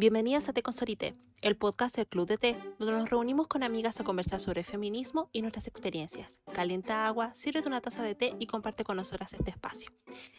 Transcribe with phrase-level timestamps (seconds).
[0.00, 0.62] Bienvenidas a Te
[1.42, 5.30] el podcast del Club de Té, donde nos reunimos con amigas a conversar sobre feminismo
[5.32, 6.38] y nuestras experiencias.
[6.52, 9.90] Calienta agua, sírvete una taza de té y comparte con nosotras este espacio.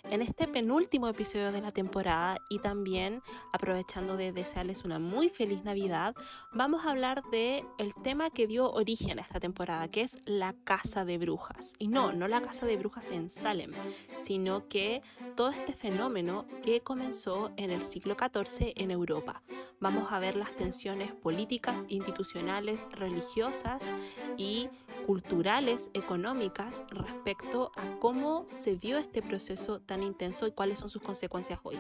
[0.04, 5.64] En este penúltimo episodio de la temporada y también aprovechando de desearles una muy feliz
[5.64, 6.14] Navidad,
[6.52, 10.54] vamos a hablar de el tema que dio origen a esta temporada, que es la
[10.64, 11.74] casa de brujas.
[11.80, 13.72] Y no, no la casa de brujas en Salem,
[14.16, 15.02] sino que
[15.36, 19.42] todo este fenómeno que comenzó en el siglo XIV en Europa.
[19.80, 20.91] Vamos a ver las tensiones
[21.22, 23.90] políticas, institucionales, religiosas
[24.38, 24.70] y
[25.06, 31.02] culturales, económicas respecto a cómo se vio este proceso tan intenso y cuáles son sus
[31.02, 31.78] consecuencias hoy.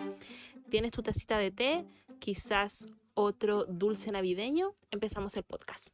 [0.70, 1.86] ¿Tienes tu tacita de té?
[2.20, 4.73] Quizás otro dulce navideño.
[4.92, 5.90] Empezamos el podcast.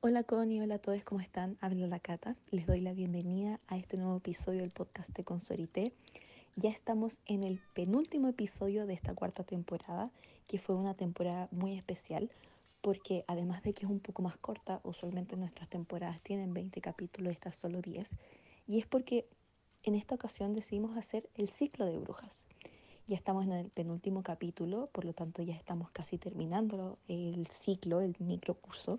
[0.00, 1.56] Hola Connie, hola a todos, ¿cómo están?
[1.60, 2.36] Habla la Cata.
[2.50, 5.92] Les doy la bienvenida a este nuevo episodio del podcast de Consorité.
[6.58, 10.10] Ya estamos en el penúltimo episodio de esta cuarta temporada,
[10.46, 12.30] que fue una temporada muy especial,
[12.80, 17.30] porque además de que es un poco más corta, usualmente nuestras temporadas tienen 20 capítulos,
[17.30, 18.16] estas solo 10,
[18.66, 19.28] y es porque
[19.82, 22.46] en esta ocasión decidimos hacer el ciclo de brujas.
[23.06, 28.00] Ya estamos en el penúltimo capítulo, por lo tanto ya estamos casi terminando el ciclo,
[28.00, 28.98] el microcurso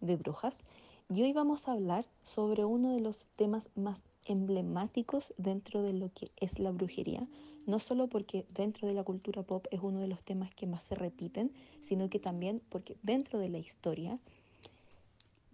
[0.00, 0.64] de brujas.
[1.10, 6.10] Y hoy vamos a hablar sobre uno de los temas más emblemáticos dentro de lo
[6.12, 7.28] que es la brujería,
[7.66, 10.82] no solo porque dentro de la cultura pop es uno de los temas que más
[10.82, 14.18] se repiten, sino que también porque dentro de la historia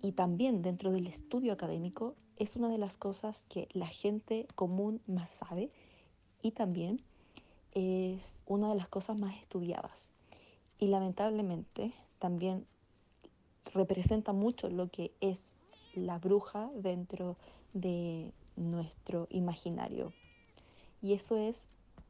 [0.03, 5.01] y también dentro del estudio académico es una de las cosas que la gente común
[5.09, 5.73] más sabe
[6.43, 7.01] y también
[7.73, 10.13] es una de las cosas más estudiadas.
[10.79, 12.67] Y lamentablemente también
[13.73, 15.53] representa mucho lo que es
[15.95, 17.37] la bruja dentro
[17.73, 20.13] de nuestro imaginario.
[21.03, 21.69] Y eso es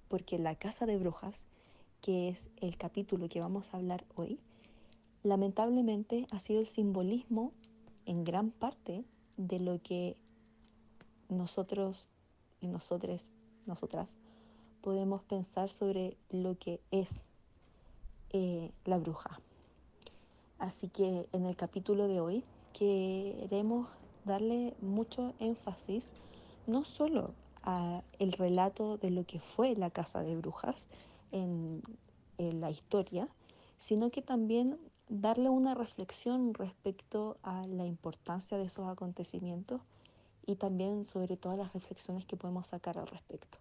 [0.08, 1.44] porque la casa de brujas,
[2.00, 4.40] que es el capítulo que vamos a hablar hoy,
[5.22, 7.52] lamentablemente ha sido el simbolismo
[8.06, 9.04] en gran parte
[9.36, 10.16] de lo que
[11.28, 12.08] nosotros
[12.60, 13.30] y nosotras,
[13.66, 14.18] nosotras
[14.80, 17.24] podemos pensar sobre lo que es
[18.32, 19.40] eh, la bruja.
[20.60, 22.44] Así que en el capítulo de hoy
[22.74, 23.88] queremos
[24.26, 26.10] darle mucho énfasis
[26.66, 27.32] no solo
[27.62, 30.88] a el relato de lo que fue la casa de brujas
[31.32, 31.82] en,
[32.36, 33.26] en la historia,
[33.78, 34.78] sino que también
[35.08, 39.80] darle una reflexión respecto a la importancia de esos acontecimientos
[40.46, 43.56] y también sobre todas las reflexiones que podemos sacar al respecto.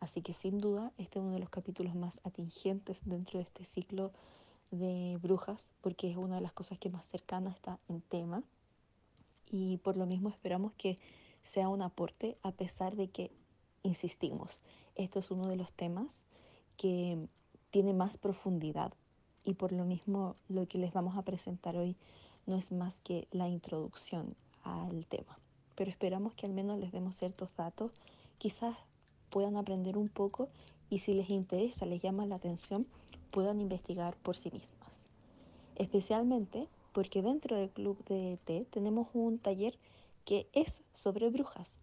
[0.00, 3.64] Así que sin duda este es uno de los capítulos más atingentes dentro de este
[3.64, 4.10] ciclo
[4.70, 8.42] de brujas, porque es una de las cosas que más cercana está en tema.
[9.50, 10.98] Y por lo mismo esperamos que
[11.42, 13.30] sea un aporte, a pesar de que,
[13.82, 14.60] insistimos,
[14.96, 16.24] esto es uno de los temas
[16.76, 17.28] que
[17.70, 18.92] tiene más profundidad.
[19.44, 21.96] Y por lo mismo lo que les vamos a presentar hoy
[22.46, 24.34] no es más que la introducción
[24.64, 25.38] al tema.
[25.76, 27.92] Pero esperamos que al menos les demos ciertos datos,
[28.38, 28.76] quizás
[29.30, 30.48] puedan aprender un poco
[30.88, 32.86] y si les interesa, les llama la atención,
[33.36, 35.10] puedan investigar por sí mismas.
[35.74, 39.78] Especialmente porque dentro del club de té tenemos un taller
[40.24, 41.76] que es sobre brujas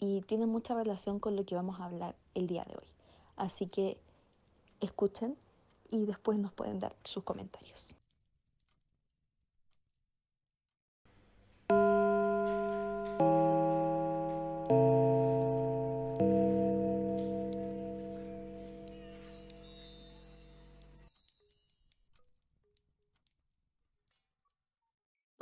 [0.00, 2.88] y tiene mucha relación con lo que vamos a hablar el día de hoy.
[3.36, 4.00] Así que
[4.80, 5.36] escuchen
[5.88, 7.95] y después nos pueden dar sus comentarios.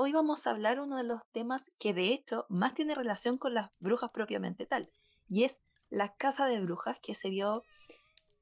[0.04, 3.54] Hoy vamos a hablar uno de los temas que de hecho más tiene relación con
[3.54, 4.90] las brujas propiamente tal,
[5.30, 7.64] y es la casa de brujas que se vio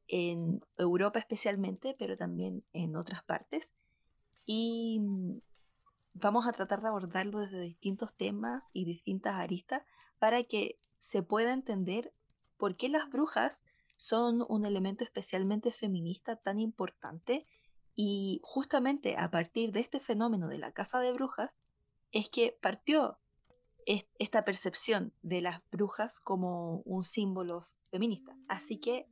[0.09, 3.75] en Europa especialmente, pero también en otras partes.
[4.45, 5.01] Y
[6.15, 9.85] vamos a tratar de abordarlo desde distintos temas y distintas aristas
[10.19, 12.13] para que se pueda entender
[12.57, 13.63] por qué las brujas
[13.97, 17.47] son un elemento especialmente feminista tan importante
[17.95, 21.61] y justamente a partir de este fenómeno de la casa de brujas
[22.11, 23.19] es que partió
[23.87, 28.37] esta percepción de las brujas como un símbolo feminista.
[28.49, 29.09] Así que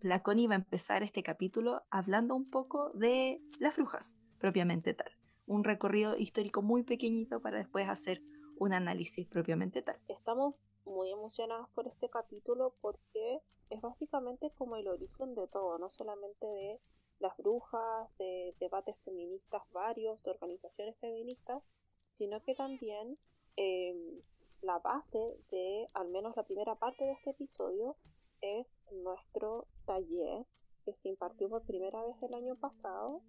[0.00, 5.10] la Connie va a empezar este capítulo hablando un poco de las brujas, propiamente tal.
[5.46, 8.22] Un recorrido histórico muy pequeñito para después hacer
[8.58, 10.00] un análisis propiamente tal.
[10.08, 10.54] Estamos
[10.84, 13.40] muy emocionados por este capítulo porque
[13.70, 16.80] es básicamente como el origen de todo, no solamente de
[17.18, 21.70] las brujas, de debates feministas varios, de organizaciones feministas,
[22.10, 23.18] sino que también
[23.56, 24.20] em,
[24.62, 27.96] la base de al menos la primera parte de este episodio
[28.40, 30.46] es nuestro taller
[30.84, 33.22] que se impartió por primera vez el año pasado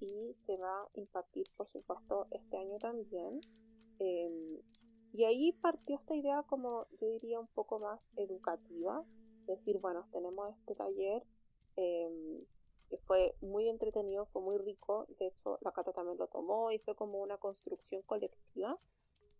[0.00, 3.40] y se va a impartir por supuesto este año también.
[3.98, 4.60] Em,
[5.12, 9.04] y ahí partió esta idea como yo diría un poco más educativa,
[9.46, 11.24] decir, bueno, tenemos este taller
[11.76, 12.44] em,
[12.98, 16.94] fue muy entretenido, fue muy rico, de hecho la Cata también lo tomó y fue
[16.94, 18.78] como una construcción colectiva.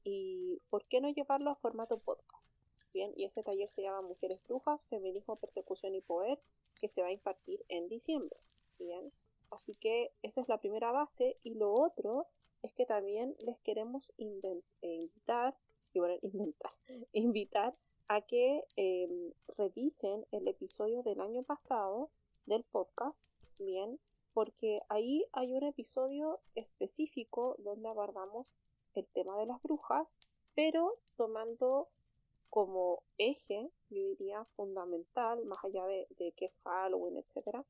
[0.05, 2.55] ¿Y por qué no llevarlo a formato podcast?
[2.93, 6.39] Bien, y ese taller se llama Mujeres Brujas, Feminismo, Persecución y Poder,
[6.81, 8.37] que se va a impartir en diciembre.
[8.79, 9.13] Bien,
[9.51, 11.39] así que esa es la primera base.
[11.43, 12.27] Y lo otro
[12.63, 15.57] es que también les queremos eh, invitar,
[15.95, 16.01] y
[17.13, 17.77] invitar
[18.09, 22.11] a que em, revisen el episodio del año pasado
[22.47, 23.27] del podcast,
[23.59, 23.99] bien,
[24.35, 28.53] porque ahí hay un episodio específico donde abordamos
[28.95, 30.17] el tema de las brujas,
[30.55, 31.89] pero tomando
[32.51, 37.65] como eje, yo diría, fundamental, más allá de, de que es Halloween, etcétera,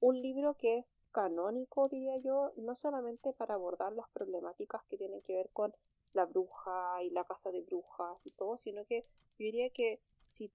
[0.00, 5.22] un libro que es canónico, diría yo, no solamente para abordar las problemáticas que tienen
[5.22, 5.74] que ver con
[6.12, 9.06] la bruja y la casa de brujas y todo, sino que
[9.38, 10.50] yo diría que si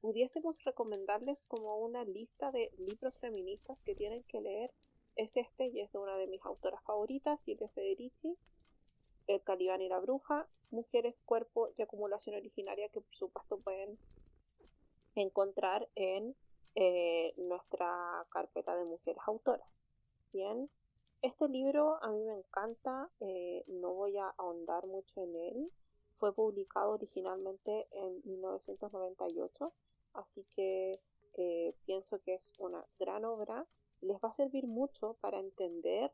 [0.00, 4.72] pudiésemos recomendarles como una lista de libros feministas que tienen que leer,
[5.16, 8.36] es este y es de una de mis autoras favoritas, Silvia Federici,
[9.26, 13.98] El Calibán y la Bruja, Mujeres, Cuerpo y Acumulación Originaria, que por supuesto pueden
[15.16, 16.36] encontrar en
[16.76, 19.82] eh, nuestra carpeta de mujeres autoras.
[20.32, 20.70] Bien,
[21.20, 25.72] este libro a mí me encanta, eh, no voy a ahondar mucho en él.
[26.18, 29.72] Fue publicado originalmente en 1998,
[30.18, 31.00] así que
[31.34, 33.66] eh, pienso que es una gran obra.
[34.00, 36.12] Les va a servir mucho para entender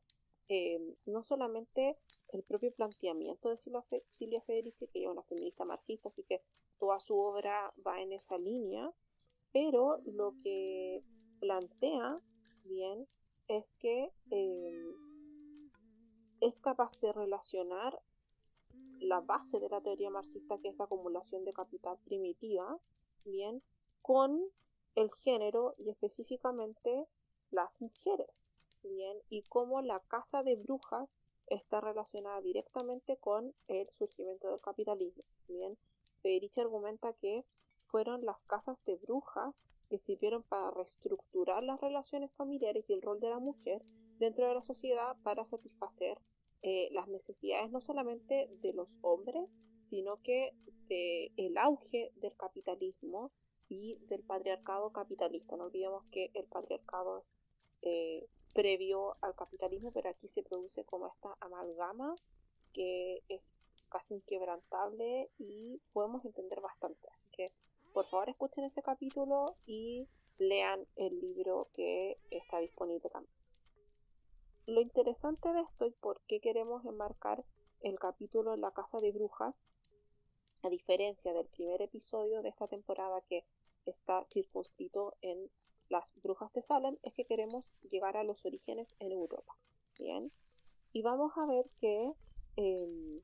[1.07, 1.97] no solamente
[2.29, 3.57] el propio planteamiento de
[4.11, 6.43] Silvia Federici, que es una feminista marxista, así que
[6.79, 8.93] toda su obra va en esa línea,
[9.53, 11.03] pero lo que
[11.41, 12.17] plantea
[12.65, 13.07] bien
[13.49, 14.95] es que em,
[16.41, 18.03] es capaz de relacionar
[18.99, 22.81] la base de la teoría marxista, que es la acumulación de capital primitiva,
[23.25, 23.63] bien,
[24.05, 24.39] con
[24.97, 27.07] el género y específicamente
[27.51, 28.45] las mujeres,
[28.83, 31.17] bien, y cómo la casa de brujas
[31.47, 35.79] está relacionada directamente con el surgimiento del capitalismo, bien.
[36.21, 37.47] Federici argumenta que
[37.87, 43.21] fueron las casas de brujas que sirvieron para reestructurar las relaciones familiares y el rol
[43.21, 43.83] de la mujer
[44.19, 46.19] dentro de la sociedad para satisfacer
[46.61, 50.55] eh, las necesidades no solamente de los hombres, sino que
[50.89, 53.33] de el auge del capitalismo
[53.69, 55.57] y del patriarcado capitalista.
[55.57, 57.39] No olvidemos que el patriarcado es
[57.83, 62.15] eh, previo al capitalismo, pero aquí se produce como esta amalgama
[62.73, 63.55] que es
[63.89, 67.09] casi inquebrantable y podemos entender bastante.
[67.15, 67.53] Así que
[67.93, 70.09] por favor escuchen ese capítulo y
[70.39, 73.35] lean el libro que está disponible también.
[74.67, 77.45] Lo interesante de esto y por qué queremos enmarcar
[77.81, 79.63] el capítulo en la casa de brujas,
[80.65, 83.45] a diferencia del primer episodio de esta temporada que
[83.87, 85.51] está circunscrito en
[85.89, 89.57] las brujas de Salem, es que queremos llegar a los orígenes en Europa.
[89.99, 90.33] Bien,
[90.93, 92.13] y vamos a ver que
[92.57, 93.21] em,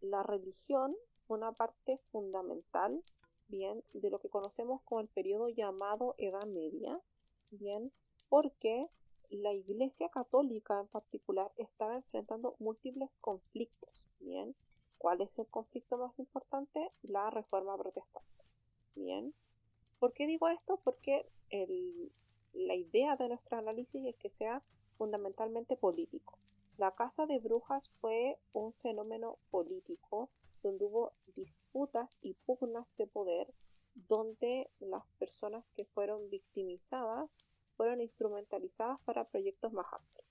[0.00, 3.02] la religión fue una parte fundamental
[3.48, 7.00] bien, de lo que conocemos como el periodo llamado Edad Media,
[7.50, 7.92] bien,
[8.28, 8.88] porque
[9.30, 14.54] la Iglesia Católica en particular estaba enfrentando múltiples conflictos, bien.
[14.98, 16.90] ¿Cuál es el conflicto más importante?
[17.02, 18.44] La Reforma Protestante,
[18.94, 19.32] bien.
[19.98, 20.80] ¿Por qué digo esto?
[20.84, 21.26] Porque
[22.52, 24.62] la idea de nuestro análisis es que sea
[24.96, 26.38] fundamentalmente político.
[26.76, 30.30] La Casa de Brujas fue un fenómeno político
[30.62, 33.52] donde hubo disputas y pugnas de poder,
[33.94, 37.36] donde las personas que fueron victimizadas
[37.76, 40.26] fueron instrumentalizadas para proyectos más amplios.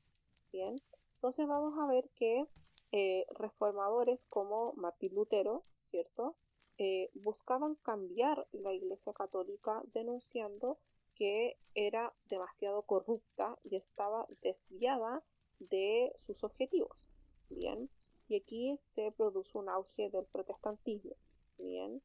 [0.51, 0.81] Bien,
[1.15, 2.45] entonces vamos a ver que
[2.91, 6.35] eh, reformadores como Martín Lutero, ¿cierto?
[6.77, 10.77] Eh, buscaban cambiar la Iglesia Católica denunciando
[11.15, 15.23] que era demasiado corrupta y estaba desviada
[15.59, 17.07] de sus objetivos.
[17.49, 17.89] Bien,
[18.27, 21.15] y aquí se produce un auge del protestantismo.
[21.57, 22.03] Bien,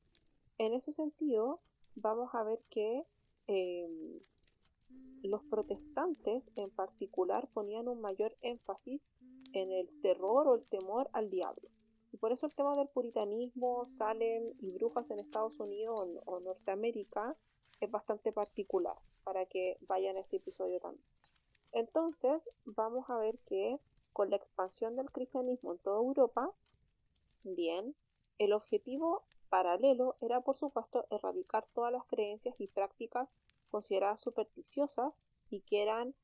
[0.58, 1.60] en ese sentido,
[1.94, 3.04] vamos a ver que
[3.46, 4.20] em,
[5.22, 9.10] los protestantes en particular ponían un mayor énfasis
[9.52, 11.68] en el terror o el temor al diablo.
[12.12, 17.36] Y por eso el tema del puritanismo, Salem y brujas en Estados Unidos o, Norteamérica
[17.80, 21.04] es bastante particular para que vayan a ese episodio también.
[21.72, 23.80] Entonces, vamos a ver que
[24.12, 26.52] con la expansión del cristianismo en toda Europa,
[27.44, 27.96] bien,
[28.38, 33.34] el objetivo paralelo era, por supuesto, erradicar todas las creencias y prácticas
[33.70, 36.14] consideradas supersticiosas y que eran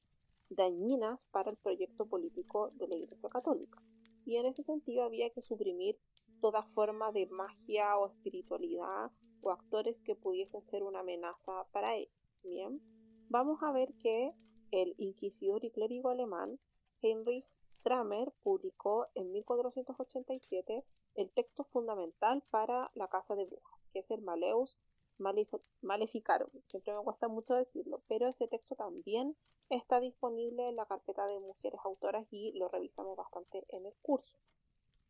[0.51, 3.83] dañinas para el proyecto político de la Iglesia Católica.
[4.25, 5.99] Y en ese sentido había que suprimir
[6.41, 12.09] toda forma de magia o espiritualidad o actores que pudiesen ser una amenaza para él.
[12.43, 12.81] Bien,
[13.29, 14.33] vamos a ver que
[14.71, 16.61] el inquisidor y clérigo alemán
[17.01, 17.47] Heinrich
[17.83, 24.23] Kramer publicó en 1487 el texto fundamental para la casa de brujas, que es el
[24.23, 24.77] Maleus
[25.19, 26.51] Maleficarum.
[26.63, 29.37] Siempre me cuesta mucho decirlo, pero ese texto también
[29.71, 34.37] está disponible en la carpeta de mujeres autoras y lo revisamos bastante en el curso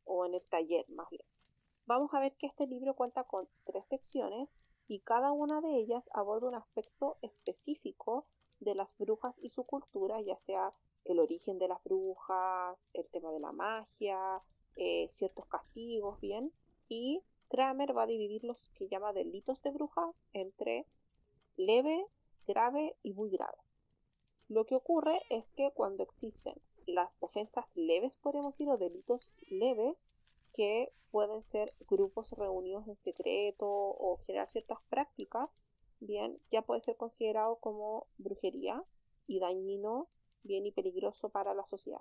[0.05, 1.25] o en el taller más bien.
[1.87, 4.55] Vamos a ver que este libro cuenta con tres secciones
[4.89, 8.27] y cada una de ellas aborda un aspecto específico
[8.61, 10.75] de las brujas y su cultura, ya sea
[11.05, 14.43] el origen de las brujas, el tema de la magia,
[14.77, 16.53] eh, ciertos castigos, bien,
[16.89, 20.87] y Kramer va a dividir los que llama delitos de brujas entre
[21.57, 22.07] leve,
[22.47, 23.59] grave y muy grave.
[24.49, 26.55] Lo que ocurre es que cuando existen
[26.87, 30.09] las ofensas leves, podemos decir, o delitos leves,
[30.55, 35.59] que pueden ser grupos reunidos en secreto o generar ciertas prácticas,
[36.01, 38.83] bien, ya puede ser considerado como brujería
[39.27, 40.09] y dañino,
[40.43, 42.01] bien y peligroso para la sociedad.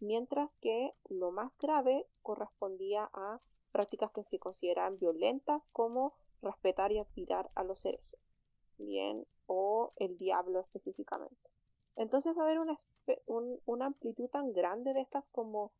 [0.00, 3.40] Mientras que lo más grave correspondía a
[3.76, 8.40] prácticas que se consideran violentas como respetar y admirar a los herejes,
[8.78, 11.50] bien, o el diablo específicamente.
[11.94, 12.74] Entonces va a haber una,
[13.66, 15.72] una amplitud tan grande de estas como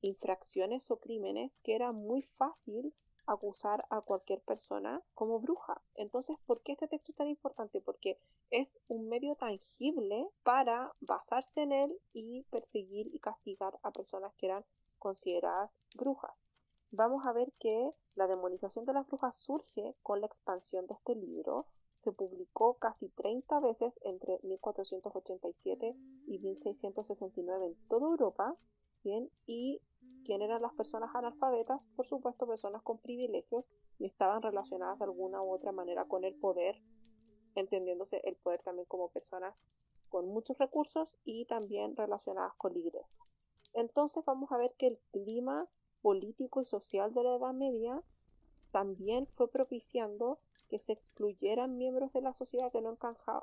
[0.00, 2.94] infracciones o crímenes que era muy fácil
[3.26, 5.82] acusar a cualquier persona como bruja.
[5.94, 7.82] Entonces, ¿por qué este texto es tan importante?
[7.82, 14.32] Porque es un medio tangible para basarse en él y perseguir y castigar a personas
[14.36, 14.64] que eran
[14.98, 16.48] consideradas brujas.
[16.90, 21.14] Vamos a ver que la demonización de las brujas surge con la expansión de este
[21.14, 21.66] libro.
[21.92, 28.56] Se publicó casi 30 veces entre 1487 y 1669 en toda Europa.
[29.02, 29.80] Bien, y
[30.24, 33.64] quién eran las personas analfabetas, por supuesto personas con privilegios
[33.98, 36.82] y estaban relacionadas de alguna u otra manera con el poder,
[37.54, 39.56] entendiéndose el poder también como personas
[40.08, 43.22] con muchos recursos y también relacionadas con la iglesia.
[43.74, 45.68] Entonces vamos a ver que el clima
[46.06, 48.00] político y social de la Edad Media
[48.70, 52.96] también fue propiciando que se excluyeran miembros de la sociedad que no,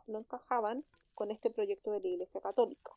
[0.07, 2.93] encajaban con este proyecto de la Iglesia Católica.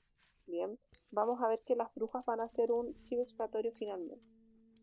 [0.47, 0.79] Bien,
[1.11, 4.25] vamos a ver que las brujas van a ser un chivo expiatorio finalmente.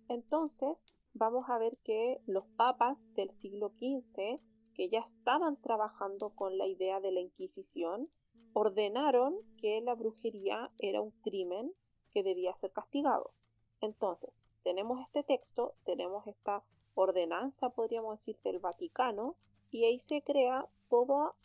[0.09, 4.41] Entonces, vamos a ver que los papas del siglo XV,
[4.73, 8.09] que ya estaban trabajando con la idea de la Inquisición,
[8.51, 11.71] ordenaron que la brujería era un crimen
[12.11, 13.33] que debía ser castigado.
[13.83, 16.63] Entonces, tenemos este texto, tenemos esta
[16.95, 19.35] ordenanza, podríamos decir, del Vaticano,
[19.71, 21.35] y ahí se crea toda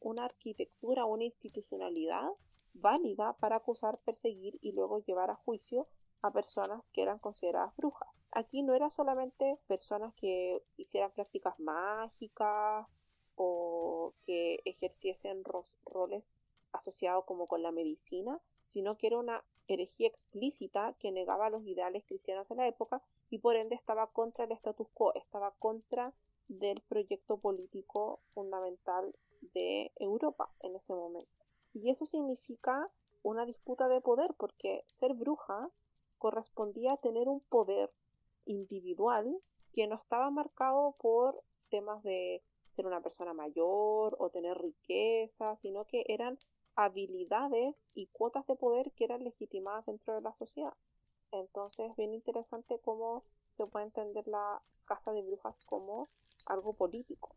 [0.00, 2.30] una arquitectura, una institucionalidad
[2.72, 5.86] válida para acusar, perseguir y luego llevar a juicio
[6.20, 8.24] a personas que eran consideradas brujas.
[8.32, 12.88] Aquí no era solamente personas que hicieran prácticas mágicas
[13.36, 15.44] o que ejerciesen
[15.84, 16.32] roles
[16.72, 22.04] asociados como con la medicina, sino que era una herejía explícita que negaba los ideales
[22.04, 26.12] cristianos de la época y por ende estaba contra el status quo, estaba contra
[26.48, 29.14] del proyecto político fundamental
[29.54, 31.44] de Europa en ese momento.
[31.72, 32.90] Y eso significa
[33.22, 35.70] una disputa de poder, porque ser bruja
[36.18, 37.90] correspondía a tener un poder
[38.44, 39.40] individual
[39.72, 45.86] que no estaba marcado por temas de ser una persona mayor o tener riqueza, sino
[45.86, 46.38] que eran
[46.76, 50.74] habilidades y cuotas de poder que eran legitimadas dentro de la sociedad.
[51.30, 56.04] Entonces, bien interesante cómo se puede entender la casa de brujas como
[56.46, 57.34] algo político,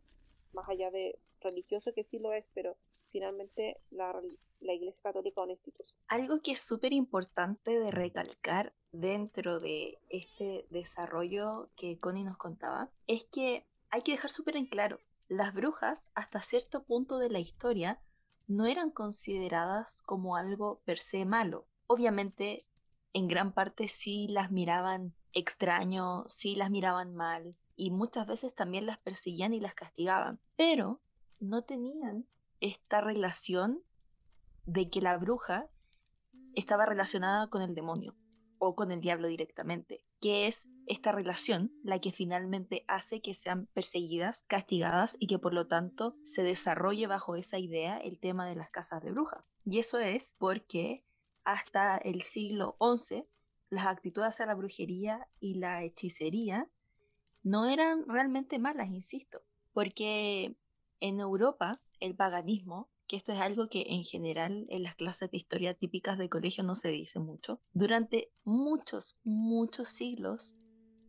[0.53, 2.77] más allá de religioso que sí lo es, pero
[3.09, 4.13] finalmente la,
[4.59, 5.97] Iglesia Católica una institución.
[6.07, 12.91] Algo que es súper importante de recalcar dentro de este desarrollo que Connie nos contaba
[13.05, 17.39] es que hay que dejar súper en claro, las brujas hasta cierto punto de la
[17.39, 18.01] historia
[18.47, 21.67] no eran consideradas como algo per se malo.
[21.85, 22.65] Obviamente,
[23.13, 28.85] en gran parte sí las miraban extraño, sí las miraban mal y muchas veces también
[28.85, 31.01] las perseguían y las castigaban, pero
[31.39, 32.25] no tenían
[32.59, 33.83] esta relación
[34.65, 35.69] de que la bruja
[36.55, 38.15] estaba relacionada con el demonio
[38.57, 43.67] o con el diablo directamente, que es esta relación la que finalmente hace que sean
[43.73, 48.55] perseguidas, castigadas y que por lo tanto se desarrolle bajo esa idea el tema de
[48.55, 49.45] las casas de bruja.
[49.65, 51.03] Y eso es porque
[51.43, 53.25] hasta el siglo XI
[53.69, 56.69] las actitudes hacia la brujería y la hechicería
[57.43, 59.41] no eran realmente malas, insisto,
[59.73, 60.55] porque
[60.99, 65.37] en Europa el paganismo, que esto es algo que en general en las clases de
[65.37, 70.55] historia típicas de colegio no se dice mucho, durante muchos, muchos siglos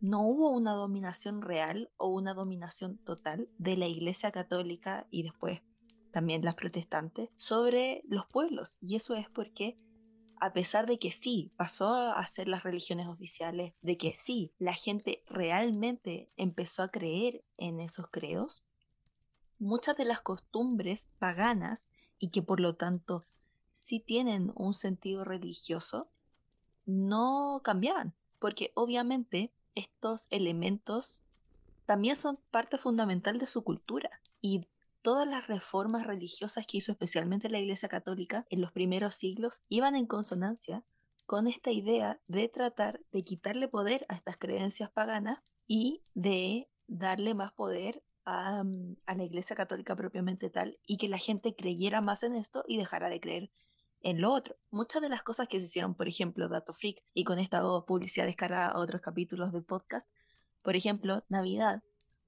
[0.01, 5.61] no hubo una dominación real o una dominación total de la Iglesia Católica y después
[6.11, 8.77] también las protestantes sobre los pueblos.
[8.81, 9.77] Y eso es porque
[10.39, 14.73] a pesar de que sí, pasó a ser las religiones oficiales, de que sí, la
[14.73, 18.63] gente realmente empezó a creer en esos creos,
[19.57, 21.89] muchas de las costumbres paganas
[22.19, 23.25] y que por lo tanto
[23.73, 26.09] sí tienen un sentido religioso,
[26.85, 31.23] no cambiaban, porque obviamente estos elementos
[31.85, 34.09] también son parte fundamental de su cultura
[34.41, 34.67] y
[35.01, 39.95] todas las reformas religiosas que hizo especialmente la Iglesia Católica en los primeros siglos iban
[39.95, 40.83] en consonancia
[41.25, 47.33] con esta idea de tratar de quitarle poder a estas creencias paganas y de darle
[47.33, 52.23] más poder a, mm, la Iglesia Católica propiamente tal y que la gente creyera más
[52.23, 53.51] en esto y dejara de creer
[54.01, 54.55] en lo otro.
[54.71, 58.25] Muchas de las cosas que se hicieron, por ejemplo, Dato Freak y con esta publicidad
[58.25, 60.07] descarada a otros capítulos del podcast,
[60.61, 61.81] por ejemplo, Navidad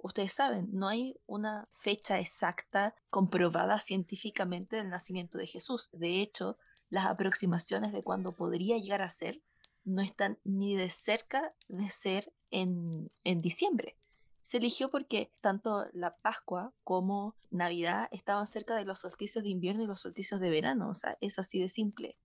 [0.04, 5.90] Ustedes saben, no hay una fecha exacta comprobada científicamente del nacimiento de Jesús.
[5.94, 6.58] De hecho,
[6.90, 9.44] las aproximaciones de cuándo podría llegar a ser
[9.84, 13.96] no están ni de cerca de ser en, en diciembre.
[14.42, 19.84] Se eligió porque tanto la Pascua como Navidad estaban cerca de los solsticios de invierno
[19.84, 20.90] y los solsticios de verano.
[20.90, 22.18] O sea, es así de simple.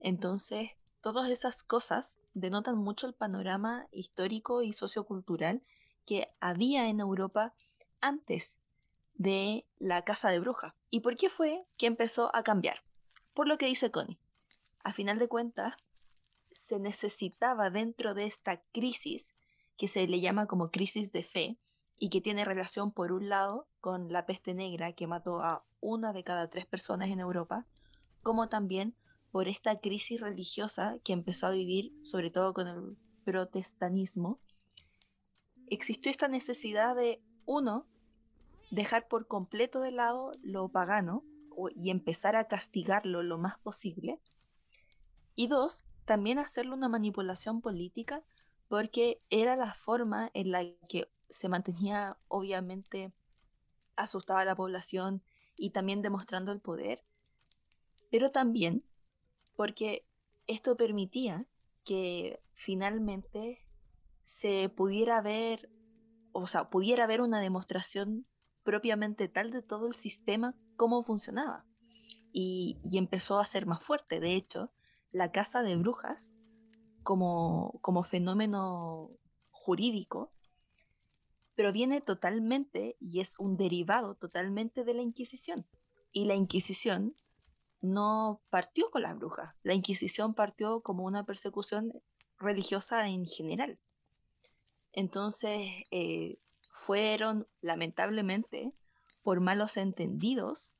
[0.00, 5.62] Entonces, todas esas cosas denotan mucho el panorama histórico y sociocultural
[6.04, 7.54] que había en Europa
[8.00, 8.58] antes
[9.14, 10.74] de la casa de bruja.
[10.90, 12.82] ¿Y por qué fue que empezó a cambiar?
[13.34, 14.18] Por lo que dice Connie.
[14.82, 15.76] A final de cuentas,
[16.52, 19.34] se necesitaba dentro de esta crisis,
[19.82, 21.58] que se le llama como crisis de fe,
[21.98, 26.12] y que tiene relación por un lado con la peste negra que mató a una
[26.12, 27.66] de cada tres personas en Europa,
[28.22, 28.94] como también
[29.32, 34.38] por esta crisis religiosa que empezó a vivir sobre todo con el protestanismo
[35.66, 37.88] existió esta necesidad de, uno,
[38.70, 41.24] dejar por completo de lado lo pagano
[41.74, 44.20] y empezar a castigarlo lo más posible.
[45.34, 48.22] Y dos, también hacerle una manipulación política
[48.72, 53.12] porque era la forma en la que se mantenía obviamente
[53.96, 55.22] asustada a la población
[55.58, 57.04] y también demostrando el poder,
[58.10, 58.82] pero también
[59.56, 60.06] porque
[60.46, 61.46] esto permitía
[61.84, 63.58] que finalmente
[64.24, 65.70] se pudiera ver,
[66.32, 68.26] o sea, pudiera haber una demostración
[68.64, 71.66] propiamente tal de todo el sistema, cómo funcionaba.
[72.32, 74.18] Y, y empezó a ser más fuerte.
[74.18, 74.72] De hecho,
[75.10, 76.32] la casa de brujas,
[77.02, 79.10] como, como fenómeno
[79.50, 80.32] jurídico,
[81.54, 85.66] proviene totalmente y es un derivado totalmente de la Inquisición.
[86.12, 87.14] Y la Inquisición
[87.80, 89.54] no partió con las brujas.
[89.62, 91.92] La Inquisición partió como una persecución
[92.38, 93.78] religiosa en general.
[94.92, 96.38] Entonces, eh,
[96.70, 98.72] fueron lamentablemente
[99.22, 100.74] por malos entendidos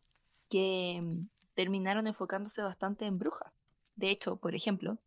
[0.49, 3.53] que mm, terminaron enfocándose bastante en brujas.
[3.97, 4.99] De hecho, por ejemplo,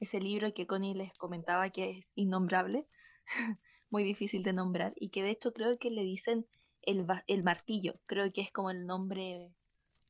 [0.00, 2.86] ese libro que Connie les comentaba que es innombrable,
[3.90, 6.46] muy difícil de nombrar, y que de hecho creo que le dicen
[6.82, 9.52] el, el martillo, creo que es como el nombre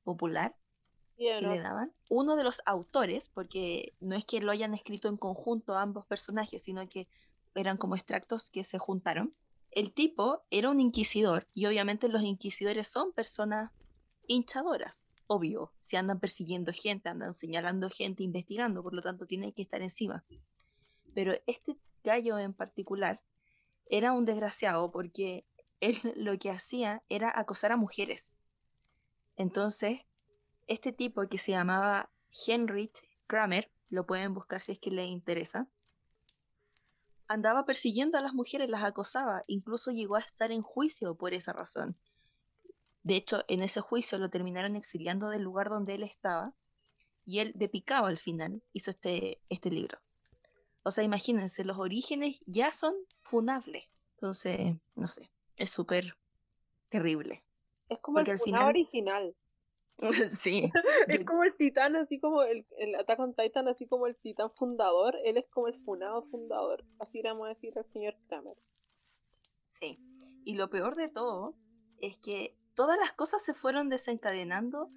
[0.05, 0.57] popular
[1.17, 1.93] que le daban.
[2.09, 6.63] Uno de los autores, porque no es que lo hayan escrito en conjunto ambos personajes,
[6.63, 7.09] sino que
[7.55, 9.35] eran como extractos que se juntaron.
[9.71, 13.73] El tipo era un inquisidor y obviamente los inquisidores son personas
[14.27, 19.63] hinchadoras, obvio, si andan persiguiendo gente, andan señalando gente, investigando, por lo tanto tiene que
[19.63, 20.25] estar encima.
[21.15, 23.21] Pero este gallo en particular
[23.89, 25.47] era un desgraciado porque
[25.81, 28.37] él lo que hacía era acosar a mujeres.
[29.37, 30.01] Entonces,
[30.67, 32.11] este tipo que se llamaba
[32.47, 35.69] Heinrich Kramer, lo pueden buscar si es que les interesa,
[37.29, 41.53] andaba persiguiendo a las mujeres, las acosaba, incluso llegó a estar en juicio por esa
[41.53, 41.97] razón.
[43.07, 46.55] De hecho, en ese juicio lo terminaron exiliando del lugar donde él estaba
[47.25, 50.01] y él, de picado al final, hizo este, este libro.
[50.83, 53.85] O sea, imagínense, los orígenes ya son funables.
[54.15, 56.17] Entonces, no sé, es súper
[56.89, 57.45] terrible.
[57.89, 58.67] Es como el final...
[58.67, 59.37] original.
[60.29, 60.73] sí.
[61.07, 64.51] es como el titán, así como el, el Attack on Titan, así como el titán
[64.51, 65.17] fundador.
[65.25, 66.85] Él es como el funado fundador.
[66.99, 68.57] Así le vamos a decir al señor Kramer.
[69.65, 70.01] Sí.
[70.45, 71.55] Y lo peor de todo
[72.01, 74.91] es que todas las cosas se fueron desencadenando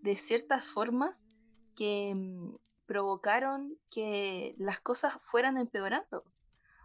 [0.00, 1.28] de ciertas formas
[1.76, 6.24] que mm, provocaron que las cosas fueran empeorando.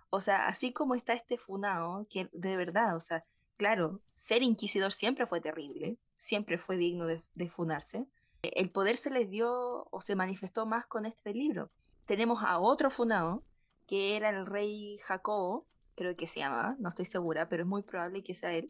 [0.10, 3.24] O sea, así como está este funao, que de verdad, o sea,
[3.56, 8.08] claro, ser inquisidor siempre fue terrible, siempre fue digno de, funarse.
[8.42, 11.72] El poder se les dio o se manifestó más con este libro.
[12.06, 13.46] Tenemos a otro funao,
[13.88, 17.84] que era el rey Jacobo, creo que se llama, no estoy segura, pero es muy
[17.84, 18.70] probable que sea él.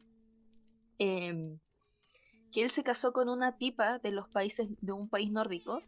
[1.00, 1.58] Em,
[2.52, 5.82] que él se casó con una tipa de los países de un país nórdico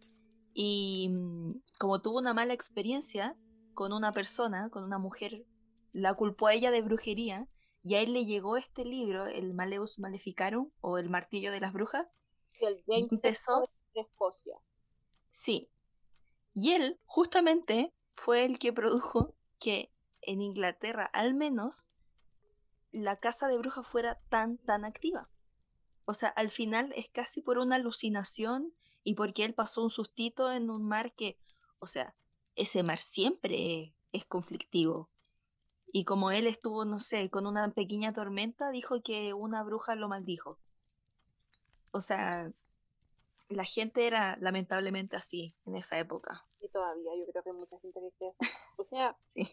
[0.54, 3.36] y mm, como tuvo una mala experiencia
[3.74, 5.46] con una persona, con una mujer,
[5.92, 7.48] la culpó a ella de brujería
[7.84, 11.74] y a él le llegó este libro, el Maleus Maleficarum o el Martillo de las
[11.74, 12.08] Brujas.
[12.62, 14.56] El James y empezó de Escocia.
[15.32, 15.70] Sí.
[16.54, 21.88] Y él justamente fue el que produjo que en Inglaterra al menos
[22.92, 25.30] la casa de brujas fuera tan tan activa.
[26.06, 30.52] O sea, al final es casi por una alucinación y porque él pasó un sustito
[30.52, 31.38] en un mar que,
[31.80, 32.16] o sea,
[32.56, 35.10] ese mar siempre es conflictivo.
[35.92, 40.08] Y como él estuvo, no sé, con una pequeña tormenta, dijo que una bruja lo
[40.08, 40.60] maldijo.
[41.92, 42.52] O sea,
[43.50, 46.48] la gente era lamentablemente así en esa época.
[46.60, 48.32] Y todavía yo creo que hay mucha gente que cree
[48.78, 49.48] O sea, Sí.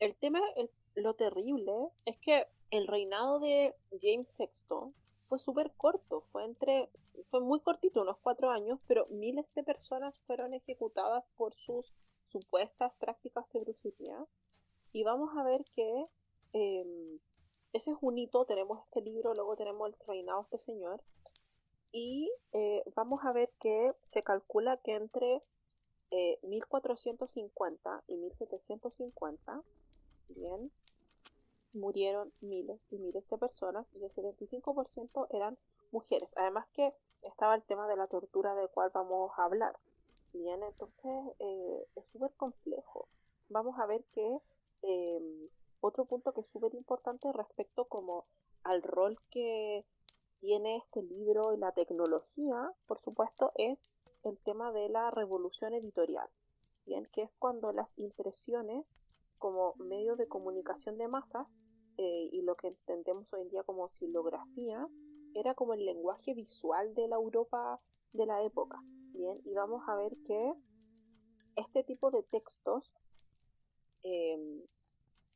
[0.00, 1.72] el tema, el- lo terrible
[2.04, 4.92] es que el reinado de James VI
[5.28, 6.90] fue súper corto, fue entre,
[7.24, 11.92] fue muy cortito, unos cuatro años, pero miles de personas fueron ejecutadas por sus
[12.26, 14.26] supuestas prácticas de brujería.
[14.92, 16.06] Y vamos a ver que
[16.54, 17.18] eh,
[17.72, 21.02] ese es un hito, tenemos este libro, luego tenemos el reinado de este señor,
[21.92, 25.42] y eh, vamos a ver que se calcula que entre
[26.10, 29.62] eh, 1450 y 1750,
[30.28, 30.70] bien,
[31.72, 35.58] murieron miles y miles de personas y el 75% eran
[35.92, 36.32] mujeres.
[36.36, 39.78] Además que estaba el tema de la tortura del cual vamos a hablar.
[40.32, 43.08] Bien, entonces eh, es súper complejo.
[43.48, 44.38] Vamos a ver que
[44.82, 45.48] eh,
[45.80, 48.26] otro punto que es súper importante respecto como
[48.62, 49.86] al rol que
[50.40, 53.88] tiene este libro y la tecnología, por supuesto, es
[54.22, 56.28] el tema de la revolución editorial,
[56.86, 58.94] bien, que es cuando las impresiones
[59.38, 61.56] como medio de comunicación de masas
[61.96, 64.88] eh, y lo que entendemos hoy en día como silografía
[65.34, 67.80] era como el lenguaje visual de la Europa
[68.12, 70.54] de la época, bien, y vamos a ver que
[71.56, 72.94] este tipo de textos
[74.02, 74.64] eh,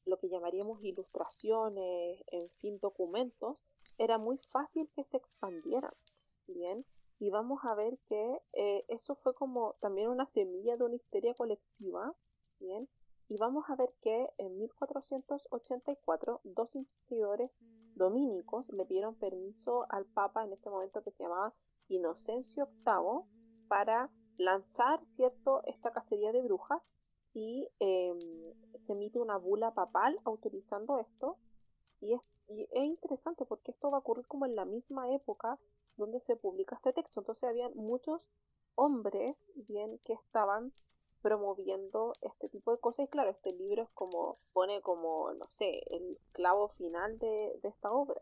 [0.04, 3.58] lo que llamaríamos ilustraciones, en fin, documentos,
[3.98, 5.92] era muy fácil que se expandieran.
[6.46, 6.84] Bien,
[7.18, 11.34] y vamos a ver que eh, eso fue como también una semilla de una histeria
[11.34, 12.14] colectiva.
[12.58, 12.88] Bien,
[13.32, 17.60] y vamos a ver que en 1484 dos inquisidores
[17.94, 21.54] dominicos le dieron permiso al Papa en ese momento que se llamaba
[21.88, 23.24] Inocencio VIII
[23.68, 26.92] para lanzar cierto esta cacería de brujas
[27.32, 28.12] y eh,
[28.74, 31.38] se emite una bula papal autorizando esto.
[32.00, 35.58] Y es, y es interesante porque esto va a ocurrir como en la misma época
[35.96, 37.20] donde se publica este texto.
[37.20, 38.28] Entonces habían muchos
[38.74, 40.74] hombres bien que estaban
[41.22, 45.82] promoviendo este tipo de cosas y claro este libro es como pone como no sé
[45.90, 48.20] el clavo final de, de esta obra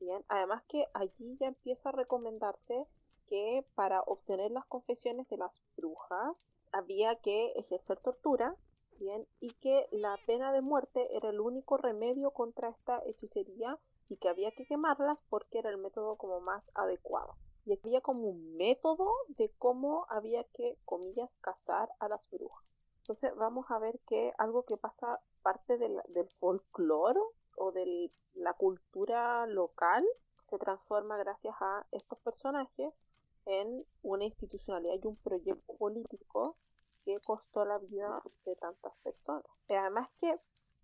[0.00, 2.86] bien además que allí ya empieza a recomendarse
[3.32, 8.56] que para obtener las confesiones de las brujas había que ejercer tortura,
[8.98, 13.78] bien, y que la pena de muerte era el único remedio contra esta hechicería
[14.10, 17.36] y que había que quemarlas porque era el método como más adecuado.
[17.64, 22.82] Y había como un método de cómo había que, comillas, cazar a las brujas.
[22.98, 27.20] Entonces vamos a ver que algo que pasa parte del, del folclore
[27.56, 30.04] o de la cultura local
[30.40, 33.02] se transforma gracias a estos personajes
[33.46, 36.56] en una institucionalidad y un proyecto político
[37.04, 39.46] que costó la vida de tantas personas.
[39.68, 40.38] Y además que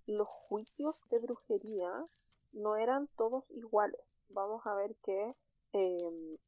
[0.06, 2.04] los juicios de brujería
[2.52, 4.20] no eran todos iguales.
[4.28, 5.36] Vamos a ver que
[5.72, 6.38] eh,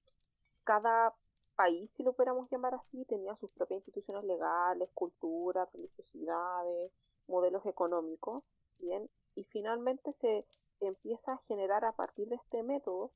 [0.64, 1.14] cada
[1.56, 6.92] país, si lo pudiéramos llamar así, tenía sus propias instituciones legales, culturas, religiosidades,
[7.26, 8.42] modelos económicos,
[8.78, 10.46] bien, y finalmente se
[10.80, 13.12] empieza a generar a partir de este método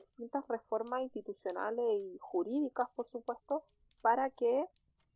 [0.00, 3.64] distintas reformas institucionales y jurídicas, por supuesto,
[4.00, 4.66] para que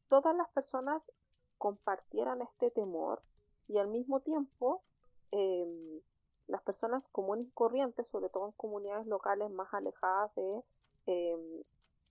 [0.09, 1.13] todas las personas
[1.59, 3.23] compartieran este temor
[3.69, 4.83] y al mismo tiempo
[5.33, 6.03] eh,
[6.47, 10.63] las personas comunes y corrientes, sobre todo en comunidades locales más alejadas de
[11.07, 11.65] eh,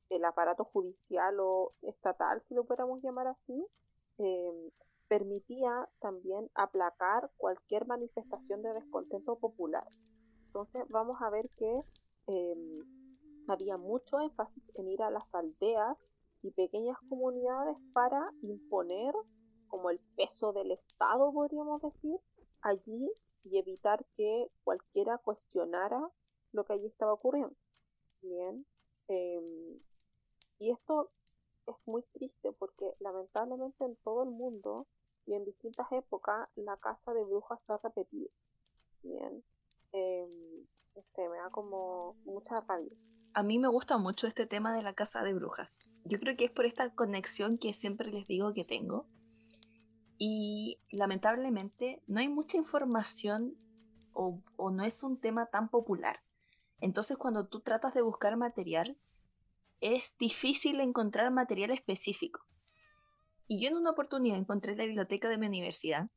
[0.09, 3.65] el aparato judicial o estatal, si lo pudiéramos llamar así,
[4.17, 4.71] eh,
[5.07, 9.87] permitía también aplacar cualquier manifestación de descontento popular.
[10.47, 11.81] Entonces vamos a ver que
[12.27, 12.55] eh,
[13.47, 16.07] había mucho énfasis en ir a las aldeas
[16.41, 19.13] y pequeñas comunidades para imponer
[19.67, 22.17] como el peso del Estado, podríamos decir,
[22.61, 23.11] allí
[23.43, 26.09] y evitar que cualquiera cuestionara
[26.51, 27.55] lo que allí estaba ocurriendo.
[28.21, 28.65] Bien.
[29.07, 29.79] Em,
[30.59, 31.11] y esto
[31.67, 34.87] es muy triste porque lamentablemente en todo el mundo
[35.25, 38.29] y en distintas épocas la casa de brujas se ha repetido.
[39.01, 39.43] Bien.
[39.93, 40.27] Eh,
[40.95, 42.91] no me da como mucha rabia.
[43.33, 45.79] A mí me gusta mucho este tema de la casa de brujas.
[46.05, 49.07] Yo creo que es por esta conexión que siempre les digo que tengo.
[50.17, 53.57] Y lamentablemente no hay mucha información
[54.13, 54.41] o
[54.71, 56.23] no es un tema tan popular.
[56.79, 58.97] Entonces cuando tú tratas de buscar material,
[59.81, 62.45] es difícil encontrar material específico.
[63.47, 66.09] Y yo en una oportunidad encontré la biblioteca de mi universidad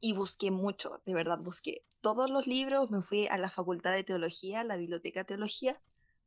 [0.00, 4.04] y busqué mucho, de verdad, busqué todos los libros, me fui a la facultad de
[4.04, 5.80] teología, a la biblioteca de teología,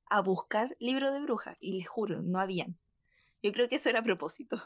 [0.09, 2.77] a buscar libros de brujas y les juro, no habían.
[3.41, 4.57] Yo creo que eso era propósito.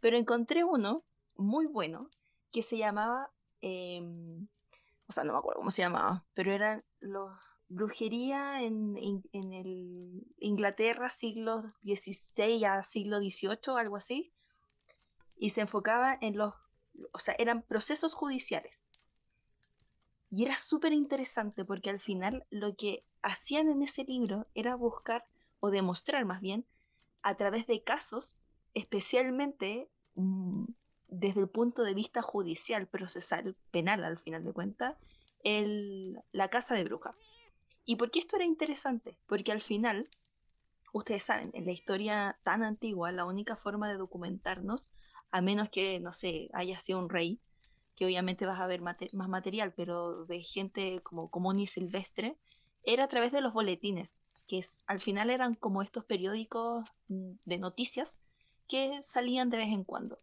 [0.00, 1.02] Pero encontré uno
[1.36, 2.10] muy bueno
[2.52, 4.48] que se llamaba, em,
[5.06, 7.38] o sea, no me acuerdo cómo se llamaba, pero eran los
[7.70, 8.98] brujería en,
[9.32, 14.32] en, el Inglaterra siglo XVI a siglo XVIII, algo así,
[15.36, 16.52] y se enfocaba en los,
[17.12, 18.86] o sea, eran procesos judiciales.
[20.28, 25.24] Y era súper interesante porque al final lo que hacían en ese libro era buscar,
[25.60, 26.66] o demostrar más bien,
[27.22, 28.36] a través de casos,
[28.74, 30.64] especialmente mm,
[31.08, 34.96] desde el punto de vista judicial, procesal, penal al final de cuentas,
[36.32, 37.16] la casa de bruja.
[37.84, 39.16] ¿Y por qué esto era interesante?
[39.26, 40.08] Porque al final,
[40.92, 44.90] ustedes saben, en la historia tan antigua, la única forma de documentarnos,
[45.30, 47.40] a menos que, no sé, haya sido un rey,
[47.96, 52.38] que obviamente vas a ver más material, pero de gente como común y silvestre,
[52.82, 54.16] era a través de los boletines,
[54.46, 58.20] que al final eran como estos periódicos mm, de noticias
[58.66, 60.20] que salían de vez en cuando.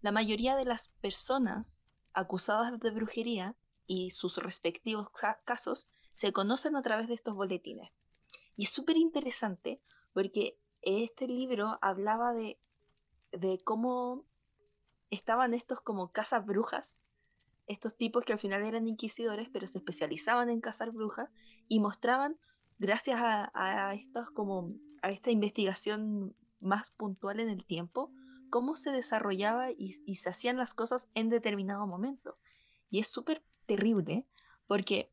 [0.00, 5.08] La mayoría de las personas acusadas de brujería y sus respectivos
[5.44, 7.90] casos se conocen a través de estos boletines.
[8.56, 9.80] Y es súper interesante
[10.12, 12.58] porque este libro hablaba de,
[13.32, 14.26] de cómo
[15.10, 17.00] estaban estos como casas brujas,
[17.66, 21.30] estos tipos que al final eran inquisidores, pero se especializaban en cazar brujas
[21.68, 22.38] y mostraban,
[22.78, 23.94] gracias a, a
[24.34, 28.12] como a esta investigación más puntual en el tiempo,
[28.50, 32.36] cómo se desarrollaba y, y se hacían las cosas en determinado momento.
[32.90, 34.26] Y es súper terrible
[34.66, 35.12] porque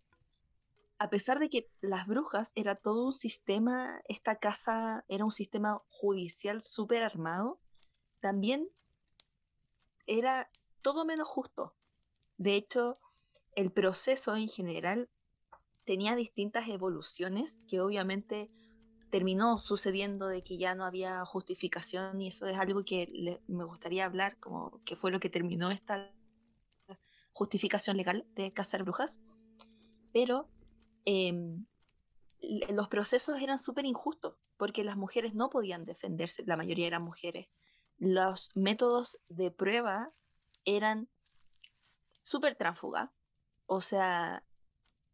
[0.99, 5.81] a pesar de que las brujas era todo un sistema, esta casa era un sistema
[5.89, 7.60] judicial súper armado,
[8.19, 8.67] también
[10.07, 10.49] era
[10.81, 11.75] todo menos justo.
[12.38, 12.97] De hecho,
[13.55, 15.10] el proceso en general
[15.83, 18.49] tenía distintas evoluciones que obviamente
[19.10, 24.05] terminó sucediendo de que ya no había justificación y eso es algo que me gustaría
[24.05, 26.12] hablar, como que fue lo que terminó esta
[27.31, 29.21] justificación legal de cazar brujas.
[30.12, 30.49] Pero
[31.10, 31.65] Em,
[32.67, 37.48] los procesos eran súper injustos porque las mujeres no podían defenderse, la mayoría eran mujeres.
[37.98, 40.10] Los métodos de prueba
[40.65, 41.08] eran
[42.24, 43.13] súper tránsfuga.
[43.67, 44.43] O sea,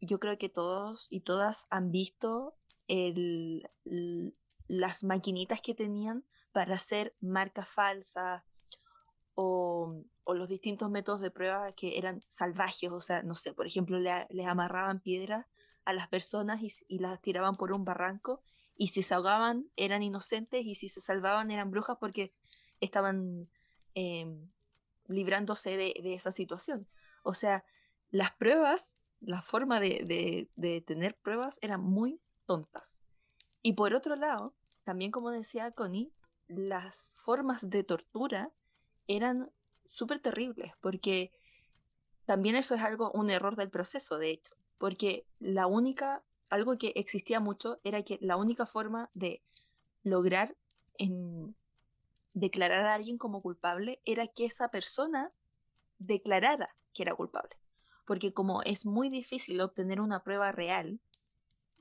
[0.02, 2.56] yo creo que todos y todas han visto
[4.68, 8.42] las maquinitas que tenían para hacer marcas falsas
[9.36, 12.90] o, los distintos métodos de prueba que eran salvajes.
[12.90, 15.46] O sea, no sé, por ejemplo, les amarraban piedras
[15.86, 18.42] a las personas y, las tiraban por un barranco
[18.76, 22.34] y si se ahogaban eran inocentes y si se salvaban eran brujas porque
[22.80, 23.50] estaban
[23.94, 24.50] em,
[25.08, 26.88] librándose de, esa situación.
[27.24, 27.66] O sea,
[28.10, 33.02] las pruebas, la forma de, de, tener pruebas eran muy tontas.
[33.62, 36.12] Y por otro lado, también como decía Connie,
[36.48, 38.52] las formas de tortura
[39.08, 39.52] eran
[39.88, 41.32] súper terribles porque
[42.26, 46.92] también eso es algo, un error del proceso, de hecho porque la única, algo que
[46.98, 49.42] existía mucho era que la única forma de
[50.04, 50.58] lograr
[52.34, 55.32] declarar a alguien como culpable era que esa persona
[56.00, 57.56] declarara que era culpable.
[58.06, 61.00] Porque como es muy difícil obtener una prueba real,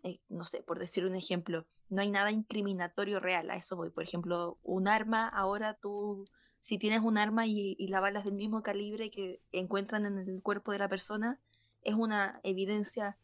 [0.04, 3.90] eh, no sé, por decir un ejemplo, no hay nada incriminatorio real, a eso voy.
[3.90, 6.28] Por ejemplo, un arma, ahora tú,
[6.60, 10.40] si tienes un arma y, y la bala del mismo calibre que encuentran en el
[10.40, 11.40] cuerpo de la persona,
[11.82, 13.18] es una evidencia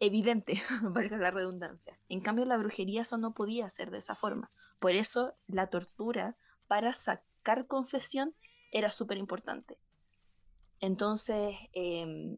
[0.00, 1.98] evidente, valga la redundancia.
[2.08, 4.50] En cambio, la brujería eso no podía ser de esa forma.
[4.78, 8.34] Por eso la tortura para sacar confesión
[8.70, 9.78] era súper importante.
[10.80, 12.36] Entonces, em,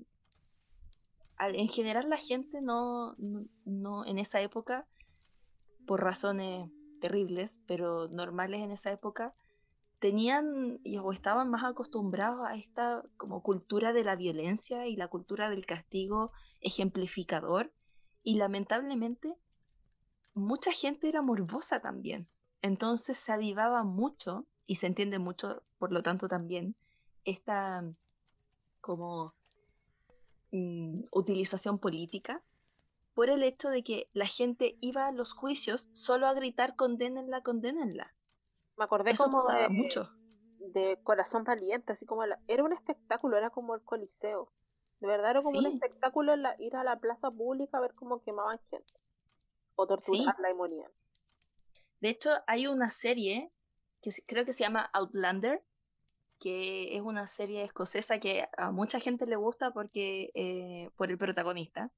[1.38, 3.16] en general la gente no,
[3.64, 4.86] no, en esa época,
[5.86, 9.34] por razones terribles, pero normales en esa época,
[9.98, 15.48] tenían o estaban más acostumbrados a esta como cultura de la violencia y la cultura
[15.50, 17.72] del castigo ejemplificador
[18.22, 19.36] y lamentablemente
[20.34, 22.28] mucha gente era morbosa también.
[22.62, 26.76] Entonces se avivaba mucho y se entiende mucho, por lo tanto también,
[27.24, 27.84] esta
[28.80, 29.34] como
[30.50, 32.42] mm, utilización política
[33.14, 37.42] por el hecho de que la gente iba a los juicios solo a gritar condenenla,
[37.42, 38.15] condenenla.
[38.76, 40.10] Me acordé como de, mucho.
[40.58, 44.52] de Corazón Valiente, así como era un espectáculo, era como el Coliseo.
[45.00, 48.58] De verdad era como un espectáculo ir a la plaza pública a ver cómo quemaban
[48.70, 48.94] gente.
[49.74, 50.90] O torturarla y morían.
[52.00, 53.52] De hecho, hay una serie
[54.00, 55.62] que creo que se llama Outlander,
[56.38, 61.18] que es una serie escocesa que a mucha gente le gusta porque eh, por el
[61.18, 61.90] protagonista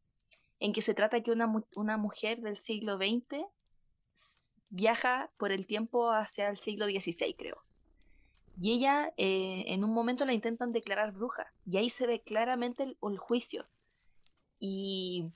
[0.60, 3.44] en que se trata que una, una mujer del siglo XX
[4.70, 7.62] viaja por el tiempo hacia el siglo XVI, creo.
[8.60, 11.52] Y ella, eh, en un momento la intentan declarar bruja.
[11.64, 13.66] Y ahí se ve claramente el, el, juicio.
[14.58, 15.30] Y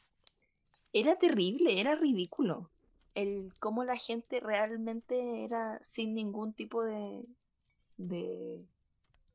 [0.92, 2.70] era terrible, era ridículo.
[3.14, 7.24] El cómo la gente realmente era sin ningún tipo de,
[7.96, 8.64] de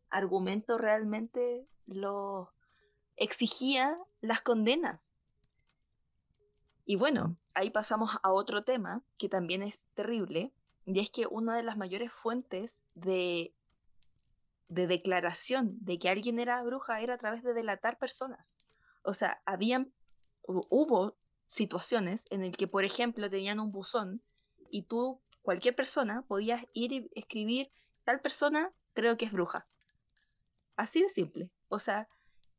[0.10, 2.52] argumento, realmente lo
[3.16, 5.18] exigía las condenas.
[6.86, 10.54] Y bueno, ahí pasamos a otro tema que también es terrible,
[10.86, 13.52] y es que una de las mayores fuentes de,
[14.70, 18.58] de declaración de que alguien era bruja era a través de delatar personas.
[19.02, 19.92] O sea, habían,
[20.46, 21.18] hubo
[21.48, 24.22] situaciones en el que, por ejemplo, tenían un buzón
[24.70, 27.72] y tú, cualquier persona, podías ir y escribir,
[28.04, 29.68] tal persona creo que es bruja.
[30.76, 31.50] Así de simple.
[31.70, 32.08] O sea,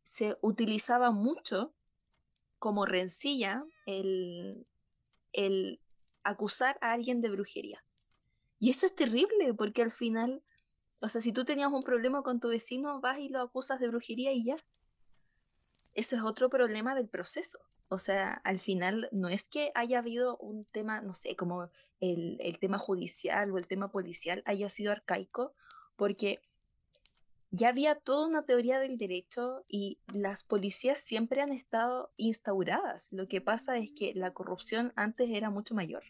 [0.02, 1.72] se utilizaba mucho
[2.58, 4.66] como rencilla el,
[5.32, 5.80] el
[6.22, 7.84] acusar a alguien de brujería.
[8.58, 10.42] Y eso es terrible, porque al final,
[11.00, 13.88] o sea, si tú tenías un problema con tu vecino, vas y lo acusas de
[13.88, 14.56] brujería y ya.
[15.94, 17.58] Ese es otro problema del proceso.
[17.88, 22.36] O sea, al final no es que haya habido un tema, no sé, como el,
[22.40, 25.54] el tema judicial o el tema policial haya sido arcaico,
[25.96, 26.40] porque
[27.50, 33.08] ya había toda una teoría del derecho y las policías siempre han estado instauradas.
[33.12, 36.02] Lo que pasa es que la corrupción antes era mucho mayor.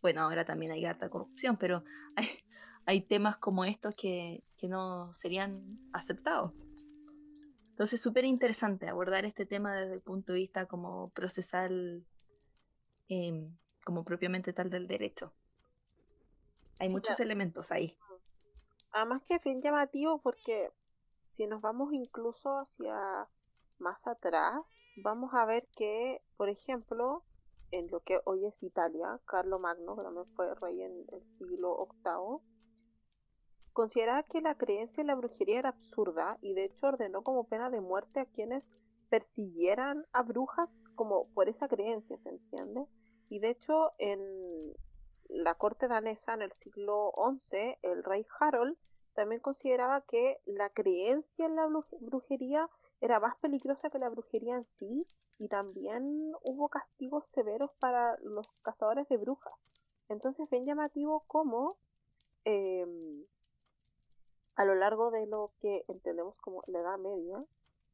[0.00, 1.84] Bueno, ahora también hay harta corrupción, pero
[2.86, 6.52] hay, temas como estos que, no serían aceptados.
[7.70, 12.04] Entonces, súper interesante abordar este tema desde el punto de vista como procesal,
[13.08, 15.32] em, como propiamente tal del derecho.
[16.78, 17.96] Hay muchos elementos ahí.
[18.92, 20.70] Además que es bien llamativo porque
[21.26, 23.26] si nos vamos incluso hacia
[23.78, 24.60] más atrás,
[24.96, 27.24] vamos a ver que, por ejemplo,
[27.70, 31.88] en lo que hoy es Italia, Carlo Magno, que también fue rey en el siglo
[32.04, 32.40] VIII,
[33.72, 37.70] consideraba que la creencia en la brujería era absurda y de hecho ordenó como pena
[37.70, 38.68] de muerte a quienes
[39.08, 42.86] persiguieran a brujas como por esa creencia, ¿se entiende?
[43.30, 44.20] Y de hecho en
[45.32, 48.76] la corte danesa en el siglo XI, el rey Harold
[49.14, 51.68] también consideraba que la creencia en la
[52.00, 52.68] brujería
[53.00, 55.06] era más peligrosa que la brujería en sí
[55.38, 59.68] y también hubo castigos severos para los cazadores de brujas.
[60.08, 61.78] Entonces, bien llamativo cómo
[62.44, 63.24] em,
[64.54, 67.44] a lo largo de lo que entendemos como la Edad Media,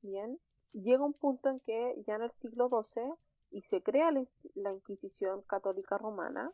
[0.02, 0.40] bien,
[0.72, 3.14] llega un punto en que ya en el siglo XII
[3.50, 4.10] y se crea
[4.54, 6.52] la Inquisición Católica Romana,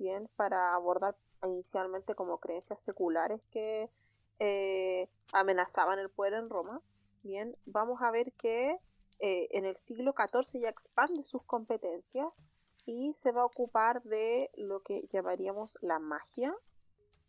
[0.00, 3.90] bien, para abordar inicialmente como creencias seculares que
[4.38, 6.80] eh, amenazaban el poder en Roma.
[7.22, 8.78] Bien, vamos a ver que
[9.18, 12.46] eh, en el siglo XIV ya expande sus competencias
[12.86, 16.56] y se va a ocupar de lo que llamaríamos la magia.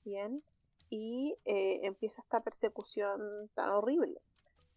[0.05, 0.41] Bien,
[0.89, 4.21] y eh, empieza esta persecución tan horrible.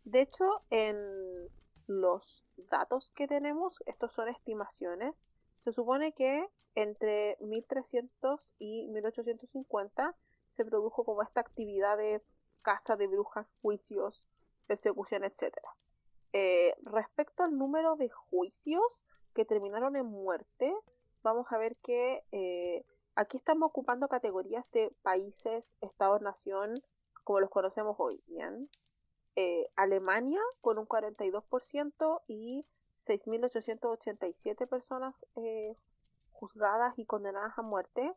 [0.04, 1.48] De hecho, en
[1.86, 5.22] los datos que tenemos, estos son estimaciones,
[5.64, 10.14] se supone que entre 1300 y 1850
[10.50, 12.22] se produjo como esta actividad de
[12.62, 14.26] caza de brujas, juicios,
[14.66, 15.56] persecución, etc.
[16.32, 19.04] Eh, respecto al número de juicios
[19.34, 20.74] que terminaron en muerte,
[21.22, 22.84] vamos a ver que eh,
[23.14, 26.82] aquí estamos ocupando categorías de países, estados-nación,
[27.24, 28.68] como los conocemos hoy, ¿bien?
[29.36, 32.64] Eh, Alemania con un 42% y
[33.06, 35.14] 6.887 personas
[36.32, 38.12] juzgadas y condenadas a muerte.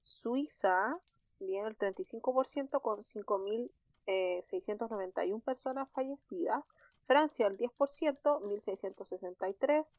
[0.00, 0.98] Suiza,
[1.38, 3.70] bien, el 35% con 5.691
[4.06, 4.42] eh,
[5.44, 6.70] personas fallecidas.
[7.06, 9.92] Francia, el 10%, 1.663.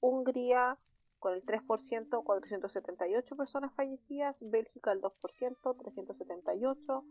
[0.00, 0.78] Hungría,
[1.18, 4.38] con el 3%, 478 personas fallecidas.
[4.42, 7.04] Bélgica, el 2%, 378.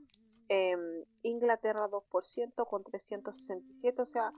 [0.50, 4.34] em, Inglaterra 2% con 367, o sea,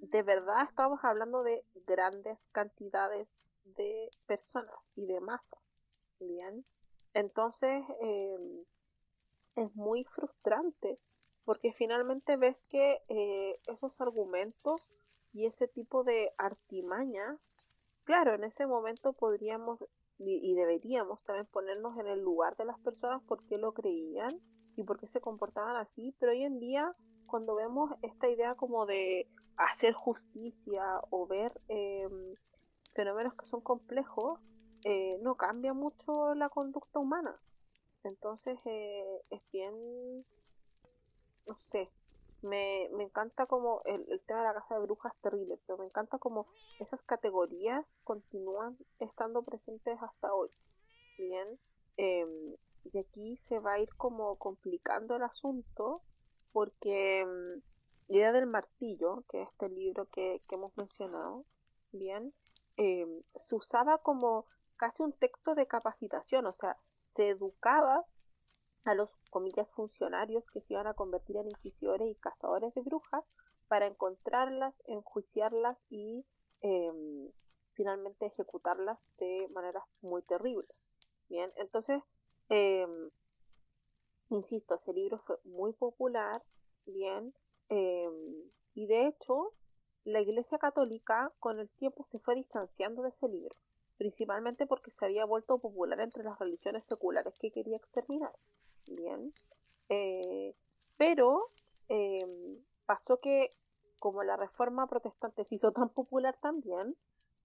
[0.00, 5.58] de verdad estamos hablando de grandes cantidades de personas y de masa.
[6.18, 6.64] Bien,
[7.14, 8.64] entonces em,
[9.56, 10.98] es muy frustrante
[11.44, 14.90] porque finalmente ves que eh, esos argumentos
[15.32, 17.38] y ese tipo de artimañas,
[18.04, 19.80] claro, en ese momento podríamos
[20.18, 24.30] y, deberíamos también ponernos en el lugar de las personas por qué lo creían
[24.74, 26.94] y por qué se comportaban así, pero hoy en día
[27.26, 32.34] cuando vemos esta idea como de hacer justicia o ver em,
[32.94, 34.40] fenómenos que son complejos,
[34.84, 37.40] eh, no cambia mucho la conducta humana.
[38.04, 40.24] Entonces eh, es bien,
[41.46, 41.90] no sé,
[42.42, 45.86] me, me encanta como el, el, tema de la casa de brujas terrible, pero me
[45.86, 46.46] encanta como
[46.78, 50.50] esas categorías continúan estando presentes hasta hoy.
[51.18, 51.58] Bien,
[51.96, 52.54] em,
[52.92, 56.02] y aquí se va a ir como complicando el asunto
[56.52, 57.62] porque em,
[58.08, 61.44] la idea del martillo, que es este libro que, hemos mencionado,
[61.92, 62.32] bien,
[62.76, 64.46] em, se usaba como
[64.76, 68.04] casi un texto de capacitación, o sea, se educaba
[68.84, 73.32] a los comillas funcionarios que se iban a convertir en inquisidores y cazadores de brujas
[73.68, 76.24] para encontrarlas, enjuiciarlas y
[76.60, 77.30] em,
[77.72, 80.74] finalmente ejecutarlas de maneras muy terribles.
[81.28, 82.02] Bien, entonces,
[82.48, 83.10] em,
[84.30, 86.42] insisto, ese libro fue muy popular,
[86.86, 87.34] bien,
[87.68, 89.52] em, y de hecho,
[90.04, 93.56] la Iglesia Católica con el tiempo se fue distanciando de ese libro
[93.96, 98.32] principalmente porque se había vuelto popular entre las religiones seculares que quería exterminar.
[98.86, 99.32] Bien.
[99.88, 100.54] Eh,
[100.96, 101.50] pero
[101.88, 103.50] em, pasó que
[103.98, 106.96] como la reforma protestante se hizo tan popular también,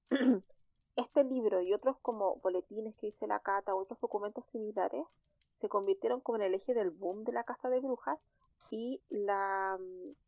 [0.95, 5.22] este libro y otros como boletines que dice la cata, otros documentos similares,
[5.52, 8.26] se convirtieron como en el eje del boom de la casa de brujas
[8.72, 9.78] y la,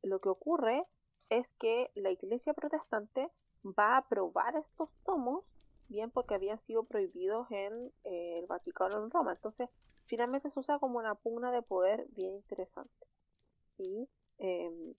[0.02, 0.86] lo que ocurre
[1.30, 3.32] es que la iglesia protestante
[3.66, 5.56] va a aprobar estos tomos
[5.88, 9.32] bien porque habían sido prohibidos en eh, el Vaticano en Roma.
[9.32, 9.70] Entonces,
[10.06, 13.08] finalmente se usa como una pugna de poder bien interesante.
[13.70, 14.10] ¿sí?
[14.38, 14.94] Em,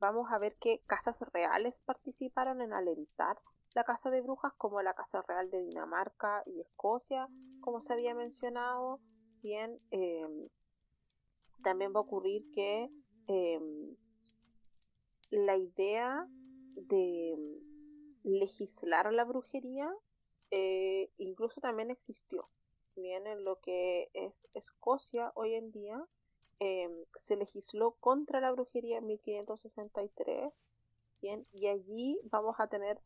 [0.00, 3.38] vamos a ver que casas reales participaron en alentar
[3.74, 7.28] la casa de brujas, como la casa real de Dinamarca y Escocia,
[7.60, 9.00] como se había mencionado.
[9.42, 10.48] Bien, em,
[11.62, 12.90] también va a ocurrir que
[13.26, 13.96] em,
[15.30, 16.26] la idea
[16.74, 17.36] de
[18.22, 19.90] legislar la brujería
[20.50, 22.48] eh, incluso también existió.
[22.96, 26.04] Bien, en lo que es Escocia hoy en día,
[26.58, 30.52] em, se legisló contra la brujería en 1563.
[31.22, 33.00] Bien, y allí vamos a tener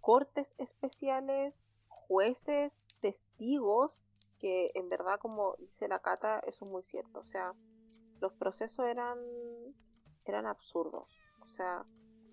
[0.00, 4.02] cortes especiales, jueces, testigos,
[4.38, 7.20] que en verdad, como dice la Cata, eso es muy cierto.
[7.20, 7.54] O sea,
[8.20, 9.18] los procesos eran,
[10.24, 11.08] eran absurdos.
[11.40, 11.84] O sea,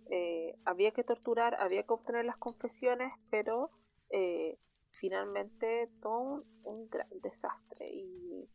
[0.10, 3.72] eh, había que torturar, había que obtener las confesiones, pero
[4.10, 4.60] eh,
[4.91, 8.49] finalmente todo un, gran desastre y,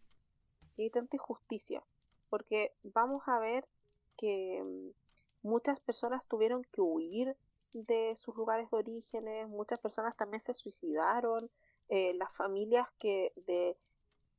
[0.76, 1.84] y tanta injusticia,
[2.28, 3.68] porque vamos a ver
[4.16, 7.36] que mm, muchas personas tuvieron que huir
[7.72, 11.50] de sus lugares de orígenes, muchas personas también se suicidaron,
[11.90, 13.76] eh, las familias que de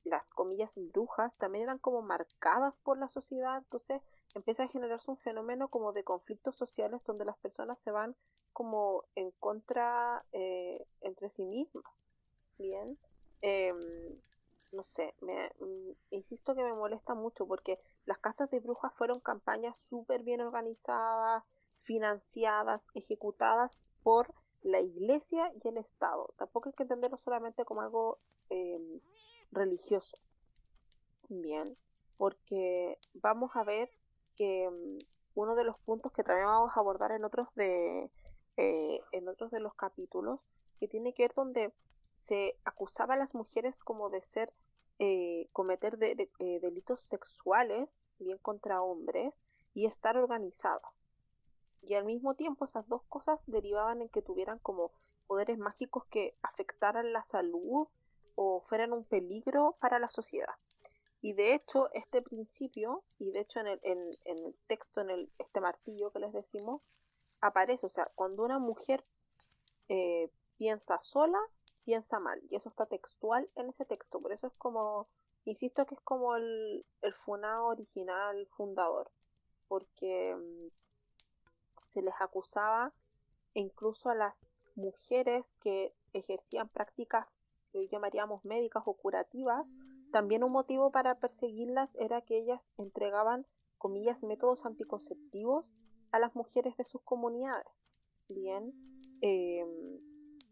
[0.04, 4.02] las comillas brujas también eran como marcadas por la sociedad, entonces
[4.34, 8.16] empieza a generarse un fenómeno como de conflictos sociales donde las personas se van
[8.54, 11.86] como en contra eh, entre sí mismas.
[12.58, 12.98] Bien,
[13.42, 14.18] em,
[14.72, 19.20] no sé, me, mm, insisto que me molesta mucho porque las casas de brujas fueron
[19.20, 21.44] campañas súper bien organizadas,
[21.80, 24.34] financiadas, ejecutadas por
[24.64, 26.34] la iglesia y el Estado.
[26.38, 29.00] Tampoco hay que entenderlo solamente como algo em,
[29.52, 30.18] religioso.
[31.30, 31.78] Bien,
[32.18, 33.90] porque vamos a ver
[34.36, 35.00] que mm,
[35.36, 38.12] uno de los puntos que también vamos a abordar en otros de
[38.58, 40.40] eh, en otros de los capítulos,
[40.80, 41.74] que tiene que ver donde
[42.14, 44.54] se acusaba a las mujeres como de ser,
[45.00, 49.42] eh, cometer eh, delitos sexuales, bien contra hombres,
[49.74, 51.06] y estar organizadas.
[51.82, 54.92] Y al mismo tiempo esas dos cosas derivaban en que tuvieran como
[55.28, 57.88] poderes mágicos que afectaran la salud
[58.36, 60.56] o fueran un peligro para la sociedad.
[61.22, 65.32] Y de hecho, este principio, y de hecho en el, en, el texto, en el,
[65.38, 66.82] este martillo que les decimos,
[67.42, 69.06] aparece, o sea, cuando una mujer
[69.88, 71.40] eh, piensa sola,
[71.86, 75.08] piensa mal, y eso está textual en ese texto, por eso es como,
[75.46, 79.12] insisto que es como el, el funado original fundador,
[79.68, 80.68] porque mm,
[81.92, 82.94] se les acusaba
[83.54, 87.36] incluso a las mujeres que ejercían prácticas
[87.72, 89.74] que hoy llamaríamos médicas o curativas
[90.12, 93.46] También un motivo para perseguirlas era que ellas entregaban,
[93.78, 95.74] comillas, métodos anticonceptivos
[96.12, 97.72] a las mujeres de sus comunidades.
[98.28, 98.74] Bien,
[99.22, 100.00] em,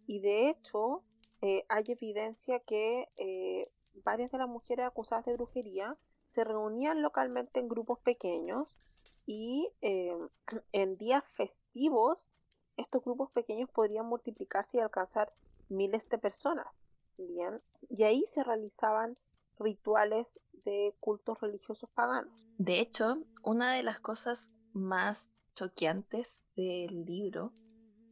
[0.07, 1.03] y de hecho
[1.41, 3.69] eh, hay evidencia que eh,
[4.03, 8.77] varias de las mujeres acusadas de brujería se reunían localmente en grupos pequeños
[9.29, 10.27] y em,
[10.71, 12.17] en días festivos
[12.77, 15.31] estos grupos pequeños podrían multiplicarse y alcanzar
[15.69, 16.83] miles de personas.
[17.17, 19.17] Bien, y ahí se realizaban
[19.59, 22.33] rituales de cultos religiosos paganos.
[22.57, 27.53] De hecho, una de las cosas más choqueantes del libro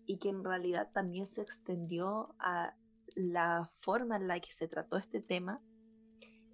[0.05, 2.75] y que en realidad también se extendió a
[3.15, 5.63] la forma en la que se trató este tema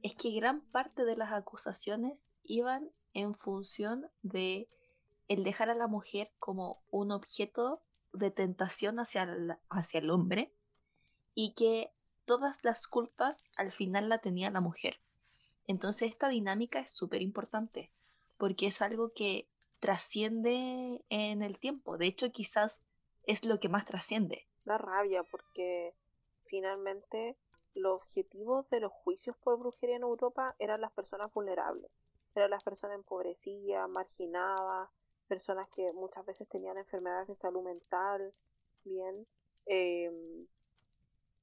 [0.03, 4.70] es que gran parte de las acusaciones iban en función de
[5.28, 10.53] el dejar a la mujer como un objeto de tentación hacia el, hacia el hombre
[11.34, 11.91] y que
[12.26, 14.99] todas las culpas al final la tenía la mujer.
[15.66, 17.91] Entonces esta dinámica es súper importante
[18.38, 19.47] porque es algo que
[19.80, 21.97] trasciende en el tiempo.
[21.97, 22.82] De hecho, quizás
[23.26, 24.47] es lo que más trasciende.
[24.66, 25.93] La rabia porque
[26.45, 27.38] finalmente
[27.74, 31.91] los objetivos de los juicios por brujería en Europa eran las personas vulnerables,
[32.36, 34.90] eran las personas empobrecidas, marginadas,
[35.28, 38.34] personas que muchas veces tenían enfermedades de salud mental,
[38.84, 39.26] bien,
[39.66, 40.46] em,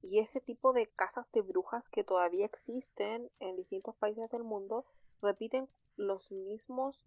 [0.01, 4.85] y ese tipo de casas de brujas que todavía existen en distintos países del mundo
[5.21, 7.05] repiten los mismos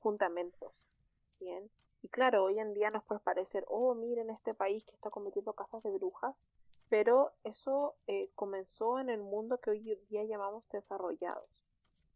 [0.00, 0.72] fundamentos.
[1.40, 1.70] Bien.
[2.02, 5.54] Y claro, hoy en día nos puede parecer, oh, miren este país que está cometiendo
[5.54, 6.40] casas de brujas,
[6.88, 11.48] pero eso eh, comenzó en el mundo que hoy día llamamos desarrollados.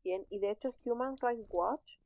[0.02, 1.98] Bien, y de hecho Human Rights Watch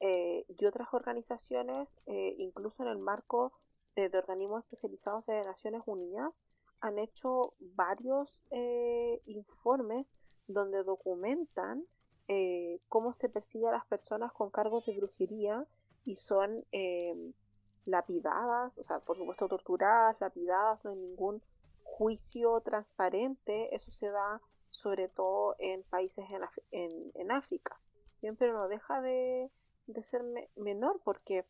[0.00, 3.52] eh, y otras organizaciones, eh, incluso en el marco
[3.94, 6.42] de organismos especializados de Naciones Unidas,
[6.82, 10.12] han hecho varios eh, informes
[10.48, 11.84] donde documentan
[12.28, 15.64] eh, cómo se persigue a las personas con cargos de brujería
[16.04, 17.14] y son eh,
[17.86, 21.42] lapidadas, o sea, por supuesto torturadas, lapidadas, no hay ningún
[21.84, 24.40] juicio transparente, eso se da
[24.72, 26.26] sobre todo en países
[26.70, 27.78] en, en, África.
[28.20, 29.50] Bien, pero no deja de,
[29.86, 30.22] de ser
[30.56, 31.46] menor porque,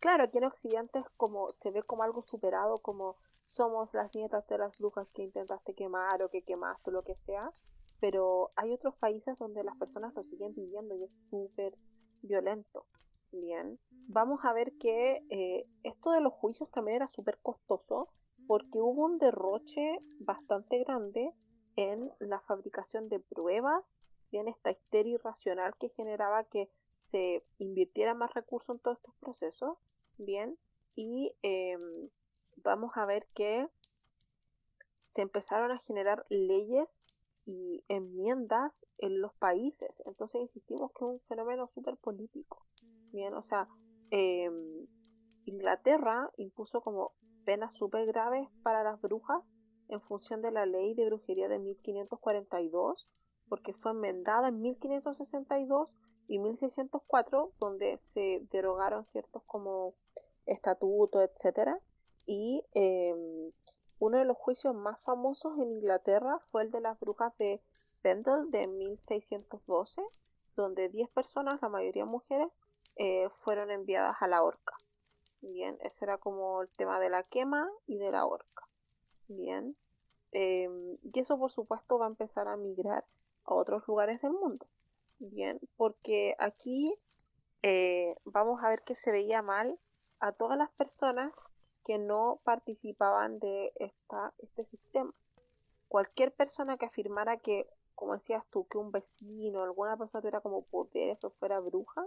[0.00, 4.46] claro, aquí en Occidente es como, se ve como algo superado, como somos las nietas
[4.48, 7.52] de las brujas que intentaste quemar o que quemaste o lo que sea,
[8.00, 11.76] pero hay otros países donde las personas lo siguen viviendo y es súper
[12.22, 12.86] violento.
[13.30, 18.08] Bien, vamos a ver que eh, esto de los juicios también era súper costoso
[18.46, 21.32] porque hubo un derroche bastante grande
[21.76, 23.96] en la fabricación de pruebas,
[24.30, 29.78] bien esta histeria irracional que generaba que se invirtiera más recursos en todos estos procesos,
[30.18, 30.58] bien,
[30.96, 32.08] y em,
[32.56, 33.68] vamos a ver que
[35.06, 37.00] se empezaron a generar leyes
[37.46, 40.02] y enmiendas en los países.
[40.06, 42.66] Entonces insistimos que es un fenómeno súper político.
[43.12, 43.68] Bien, o sea,
[44.10, 44.86] em,
[45.44, 47.12] Inglaterra impuso como
[47.44, 49.52] penas súper graves para las brujas
[49.94, 53.08] en función de la ley de brujería de 1542,
[53.48, 55.96] porque fue enmendada en 1562
[56.28, 59.94] y 1604, donde se derogaron ciertos como
[60.46, 61.80] estatutos, etcétera,
[62.26, 63.52] y em,
[63.98, 67.62] uno de los juicios más famosos en Inglaterra fue el de las brujas de
[68.02, 70.02] Pendle de 1612,
[70.56, 72.48] donde 10 personas, la mayoría mujeres,
[72.96, 74.76] eh, fueron enviadas a la horca.
[75.40, 78.68] Bien, ese era como el tema de la quema y de la horca.
[79.28, 79.76] Bien,
[80.34, 83.04] em, y eso por supuesto va a empezar a migrar
[83.44, 84.66] a otros lugares del mundo.
[85.18, 86.94] Bien, porque aquí
[87.62, 89.78] eh, vamos a ver que se veía mal
[90.20, 91.32] a todas las personas
[91.84, 95.14] que no participaban de esta, este sistema.
[95.88, 100.62] Cualquier persona que afirmara que, como decías tú, que un vecino, alguna persona tuviera como
[100.62, 102.06] poderes o fuera bruja,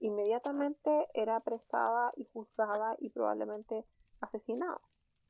[0.00, 3.84] inmediatamente era apresada y juzgada y probablemente
[4.20, 4.80] asesinada.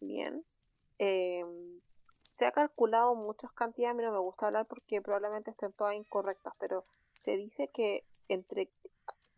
[0.01, 0.45] Bien.
[0.99, 1.81] Em,
[2.35, 5.95] se ha calculado muchas cantidades, a mí no me gusta hablar porque probablemente estén todas
[5.95, 6.83] incorrectas, pero
[7.17, 8.73] se dice que entre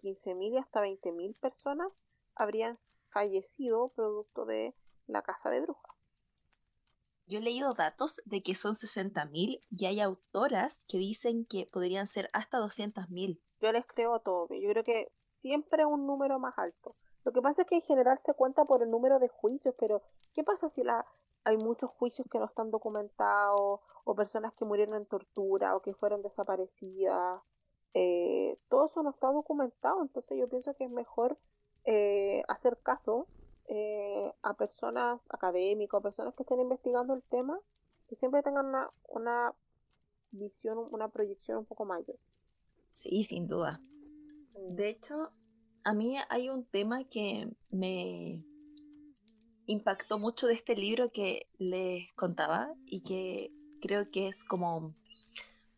[0.02, 1.92] 15.000 y hasta 20.000 personas
[2.34, 2.74] habrían
[3.10, 4.74] fallecido producto de
[5.06, 6.06] la casa de brujas.
[7.26, 12.06] Yo he leído datos de que son 60.000 y hay autoras que dicen que podrían
[12.06, 13.38] ser hasta 200.000.
[13.60, 14.48] Yo les creo a todo.
[14.54, 16.94] Yo creo que siempre un número más alto.
[17.24, 20.02] Lo que pasa es que en general se cuenta por el número de juicios, pero
[20.32, 21.04] ¿qué pasa si la,
[21.46, 25.94] hay muchos juicios que no están documentados o personas que murieron en tortura o que
[25.94, 27.40] fueron desaparecidas?
[27.94, 31.38] Eh, todo eso no está documentado, entonces yo pienso que es mejor
[31.84, 33.28] eh, hacer caso
[33.68, 37.60] eh, a personas académicas, personas que estén investigando el tema,
[38.08, 38.66] que siempre tengan
[39.04, 39.54] una,
[40.32, 42.18] visión, una proyección un poco mayor.
[42.92, 43.80] Sí, sin duda.
[44.52, 45.30] De hecho,
[45.84, 48.44] a mí hay un tema que me
[49.66, 54.94] impactó mucho de este libro que les contaba y que creo que es como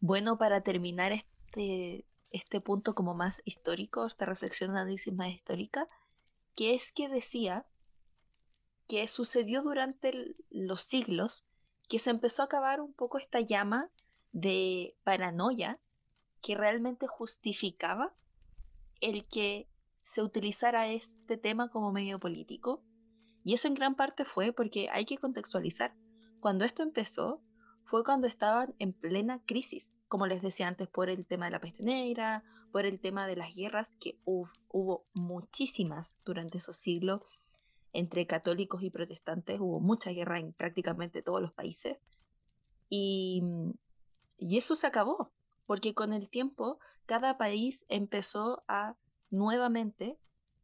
[0.01, 5.89] bueno para terminar este, este punto como más histórico, esta reflexión, análisis más histórica,
[6.55, 7.67] que es que decía
[8.87, 11.47] que sucedió durante los siglos
[11.89, 13.91] que se empezó a acabar un poco esta llama
[14.33, 15.81] de paranoia
[16.41, 18.15] que realmente justificaba
[19.01, 19.69] el que
[20.03, 22.83] se utilizara este tema como medio político.
[23.45, 25.95] Y eso en gran parte fue porque hay que contextualizar.
[26.41, 27.43] Cuando esto empezó,
[27.85, 31.61] fue cuando estaban en plena crisis, como les decía antes, por el tema de la
[31.61, 37.23] peste negra, por el tema de las guerras, que hubo, muchísimas durante esos siglos
[37.95, 41.97] entre católicos y protestantes, hubo mucha guerra en prácticamente todos los países.
[42.91, 43.43] Y,
[44.37, 45.33] y eso se acabó,
[45.67, 48.97] porque con el tiempo cada país empezó a
[49.31, 50.19] nuevamente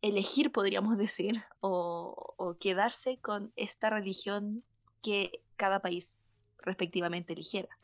[0.05, 4.62] elegir, podríamos decir, o, quedarse con esta religión
[5.02, 6.18] que cada país
[6.59, 7.78] respectivamente eligiera.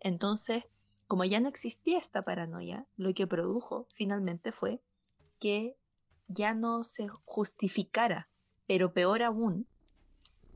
[0.00, 0.64] Entonces,
[1.06, 4.82] como ya no existía esta paranoia, lo que produjo finalmente fue
[5.38, 5.76] que
[6.26, 8.30] ya no se justificara,
[8.66, 9.66] pero peor aún,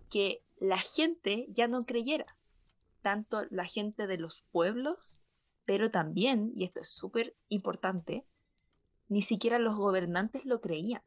[0.08, 2.38] que la gente ya no creyera,
[3.02, 5.22] tanto la gente de los pueblos,
[5.66, 8.26] pero también, y esto es súper importante,
[9.12, 11.02] ni siquiera los gobernantes lo creían,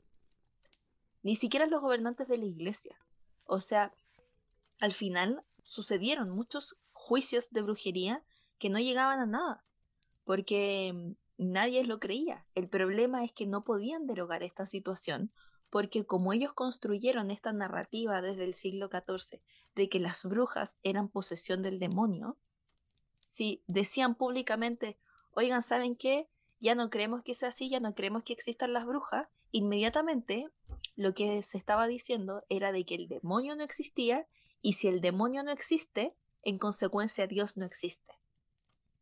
[1.24, 2.96] ni siquiera los gobernantes de la iglesia.
[3.46, 3.96] O sea,
[4.80, 8.24] al final sucedieron muchos juicios de brujería
[8.60, 9.66] que no llegaban a nada,
[10.24, 11.14] porque mm,
[11.52, 12.46] nadie lo creía.
[12.54, 15.32] El problema es que no podían derogar esta situación,
[15.72, 19.42] porque como ellos construyeron esta narrativa desde el siglo XIV
[19.74, 22.38] de que las brujas eran posesión del demonio,
[23.26, 25.00] si decían públicamente,
[25.32, 26.30] oigan, ¿saben qué?
[26.66, 30.50] Ya no creemos que sea así, ya no creemos que existan las brujas, inmediatamente
[30.96, 34.26] lo que se estaba diciendo era de que el demonio no existía
[34.64, 38.16] y si el demonio no existe, en consecuencia Dios no existe.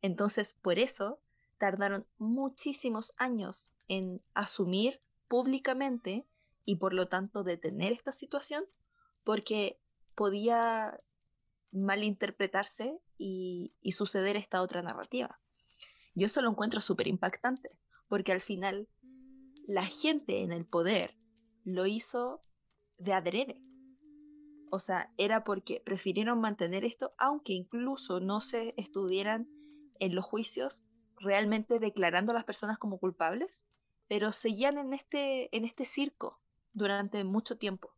[0.02, 1.22] Entonces, por eso
[1.58, 5.00] tardaron muchísimos años en asumir
[5.30, 6.28] públicamente
[6.66, 8.66] y por lo tanto detener esta situación,
[9.24, 9.80] porque
[10.16, 11.00] podía
[11.72, 15.40] malinterpretarse y, y suceder esta otra narrativa.
[16.16, 17.72] Yo eso lo encuentro súper impactante,
[18.08, 18.88] porque al final
[19.68, 21.18] la gente en el poder
[21.64, 22.44] lo hizo
[22.98, 23.62] de adrede.
[24.72, 29.48] O sea, era porque prefirieron mantener esto, aunque incluso no se estuvieran
[30.00, 30.84] en los juicios
[31.20, 33.66] realmente declarando a las personas como culpables,
[34.08, 36.42] pero seguían en este, en este circo
[36.74, 37.96] durante mucho tiempo.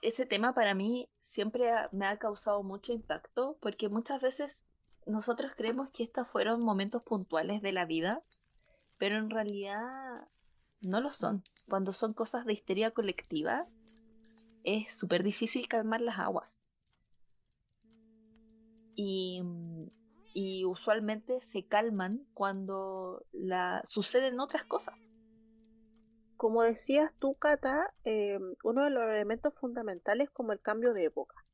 [0.00, 4.66] Ese tema para mí siempre me ha causado mucho impacto porque muchas veces
[5.06, 8.22] nosotros creemos que estos fueron momentos puntuales de la vida,
[8.98, 10.28] pero en realidad
[10.80, 11.42] no lo son.
[11.68, 13.66] Cuando son cosas de histeria colectiva,
[14.64, 16.62] es súper difícil calmar las aguas.
[18.94, 19.42] Y,
[20.34, 24.94] y, usualmente se calman cuando la, suceden otras cosas.
[26.36, 31.46] Como decías tú, Cata, eh, uno de los elementos fundamentales como el cambio de época.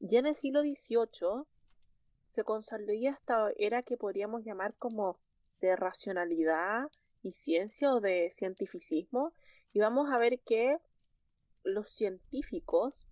[0.00, 1.46] Ya en el siglo XVIII
[2.26, 5.18] se consolidó esta era que podríamos llamar como
[5.60, 6.90] de racionalidad
[7.22, 9.32] y ciencia o de cientificismo.
[9.72, 10.78] Y vamos a ver que
[11.62, 13.06] los científicos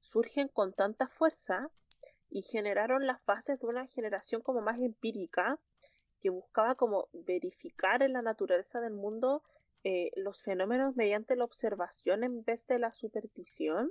[0.00, 1.70] surgen con tanta fuerza
[2.30, 5.58] y generaron las fases de una generación como más empírica
[6.20, 9.42] que buscaba como verificar en la naturaleza del mundo
[9.82, 13.90] eh, los fenómenos mediante la observación en vez de la superstición,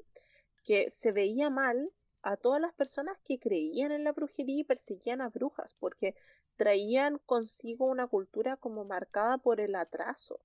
[0.64, 5.22] que se veía mal a todas las personas que creían en la brujería y perseguían
[5.22, 6.15] a brujas, porque
[6.55, 10.39] traían consigo una cultura como marcada por el atraso.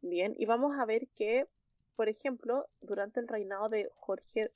[0.00, 1.48] Bien, y vamos a ver que
[1.96, 4.52] por ejemplo, durante el reinado de Jorge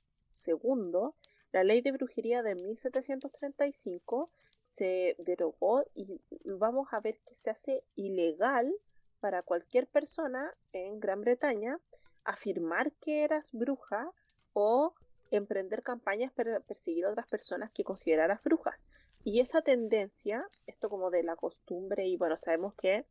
[0.46, 1.10] II,
[1.52, 4.30] la ley de brujería de 1735
[4.62, 8.72] se derogó y vamos a ver que se hace ilegal
[9.20, 11.80] para cualquier persona en Gran Bretaña
[12.24, 14.12] afirmar que eras bruja
[14.52, 14.94] o
[15.30, 18.84] emprender campañas para perseguir a otras personas que consideraras brujas.
[19.24, 23.04] Y esa tendencia, esto como de la costumbre, y bueno, sabemos que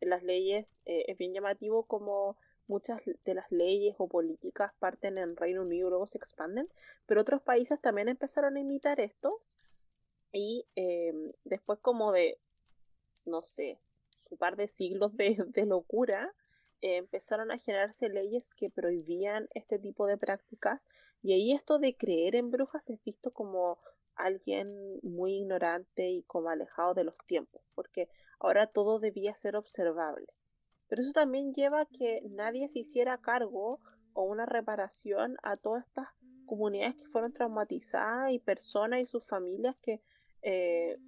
[0.00, 2.36] las leyes eh, es bien llamativo como
[2.66, 6.68] muchas de las leyes o políticas parten en Reino Unido y luego se expanden,
[7.06, 9.42] pero otros países también empezaron a imitar esto
[10.32, 12.38] y em, después como de,
[13.24, 13.78] no sé,
[14.28, 16.34] su par de siglos de, locura,
[16.80, 20.86] eh, empezaron a generarse leyes que prohibían este tipo de prácticas
[21.22, 23.78] y ahí esto de creer en brujas es visto como
[24.16, 28.08] alguien muy ignorante y como alejado de los tiempos, porque
[28.38, 30.26] ahora todo debía ser observable.
[30.88, 33.80] Pero eso también lleva a que nadie se hiciera cargo
[34.12, 36.08] o una reparación a todas estas
[36.46, 40.02] comunidades que fueron traumatizadas y personas y sus familias que
[40.42, 40.98] eh,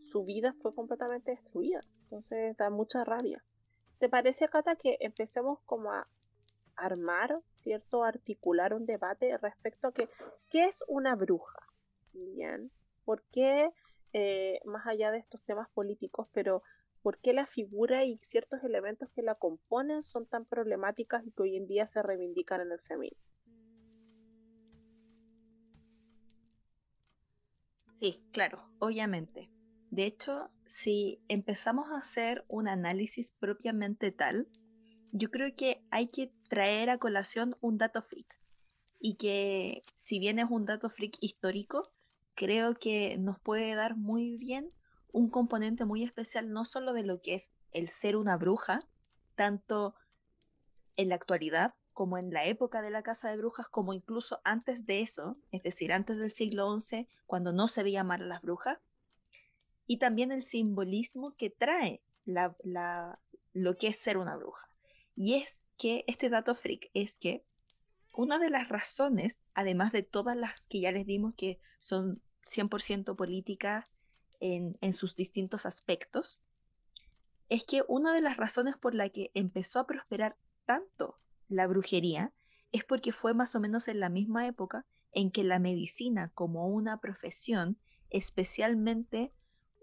[0.00, 1.80] su vida fue completamente destruida.
[2.04, 3.44] Entonces da mucha rabia.
[3.98, 6.08] ¿Te parece, Cata, que empecemos como a
[6.76, 8.04] armar, ¿cierto?
[8.04, 10.08] Articular un debate respecto a que,
[10.48, 11.58] ¿qué es una bruja?
[12.12, 12.70] Bien.
[13.04, 13.70] ¿Por qué,
[14.12, 16.62] eh, más allá de estos temas políticos, pero
[17.02, 21.42] por qué la figura y ciertos elementos que la componen son tan problemáticas y que
[21.42, 23.24] hoy en día se reivindican en el feminismo?
[27.98, 29.50] Sí, claro, obviamente.
[29.90, 34.48] De hecho, si empezamos a hacer un análisis propiamente tal,
[35.12, 38.38] yo creo que hay que traer a colación un dato freak.
[39.00, 41.90] Y que si bien es un dato freak histórico,
[42.34, 44.72] creo que nos puede dar muy bien
[45.10, 48.86] un componente muy especial no solo de lo que es el ser una bruja,
[49.34, 49.94] tanto
[50.96, 54.86] en la actualidad como en la época de la casa de brujas, como incluso antes
[54.86, 58.42] de eso, es decir, antes del siglo XI, cuando no se veía mal a las
[58.42, 58.78] brujas,
[59.88, 62.54] y también el simbolismo que trae la,
[63.54, 64.70] lo que es ser una bruja.
[65.16, 67.42] Y es que este dato freak es que
[68.12, 73.16] una de las razones, además de todas las que ya les dimos que son 100%
[73.16, 73.90] políticas
[74.40, 76.38] en, en sus distintos aspectos,
[77.48, 80.36] es que una de las razones por la que empezó a prosperar
[80.66, 81.18] tanto
[81.48, 82.34] la brujería
[82.72, 86.68] es porque fue más o menos en la misma época en que la medicina como
[86.68, 87.78] una profesión,
[88.10, 89.32] especialmente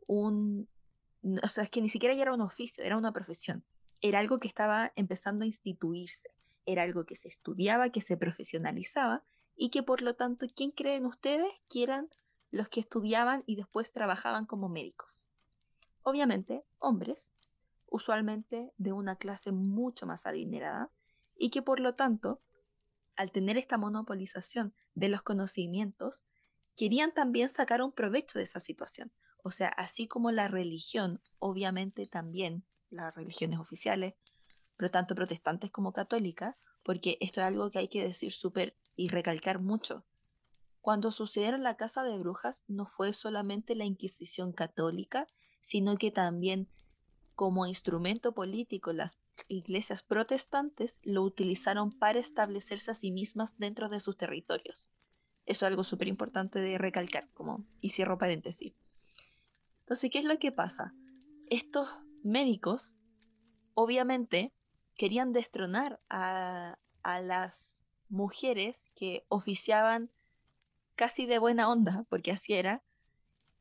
[0.08, 0.70] un...
[1.44, 3.66] O sea, es que ni siquiera ya era un oficio, era una profesión.
[4.02, 6.30] Era algo que estaba empezando a instituirse.
[6.66, 9.24] Era algo que se estudiaba, que se profesionalizaba
[9.56, 12.10] y que por lo tanto, ¿quién creen ustedes que eran
[12.52, 15.26] los que estudiaban y después trabajaban como médicos?
[16.04, 17.32] Obviamente, hombres,
[17.88, 20.92] usualmente de una clase mucho más adinerada,
[21.38, 22.42] y que por lo tanto,
[23.16, 26.24] al tener esta monopolización de los conocimientos,
[26.76, 29.12] querían también sacar un provecho de esa situación.
[29.46, 34.16] O sea, así como la religión, obviamente también las religiones oficiales,
[34.76, 39.10] pero tanto protestantes como católicas, porque esto es algo que hay que decir súper y
[39.10, 40.04] recalcar mucho.
[40.82, 45.28] Cuando sucedieron la casa de brujas no fue solamente la Inquisición católica,
[45.62, 46.68] sino que también
[47.36, 54.00] como instrumento político las iglesias protestantes lo utilizaron para establecerse a sí mismas dentro de
[54.00, 54.90] sus territorios.
[55.46, 58.74] Eso es algo súper importante de recalcar, como, y cierro paréntesis.
[59.86, 60.96] Entonces, ¿qué es lo que pasa?
[61.52, 61.88] Estos
[62.24, 62.96] médicos,
[63.76, 64.52] obviamente,
[64.96, 70.10] querían destronar a, a las mujeres que oficiaban
[70.96, 72.82] casi de buena onda, porque así era,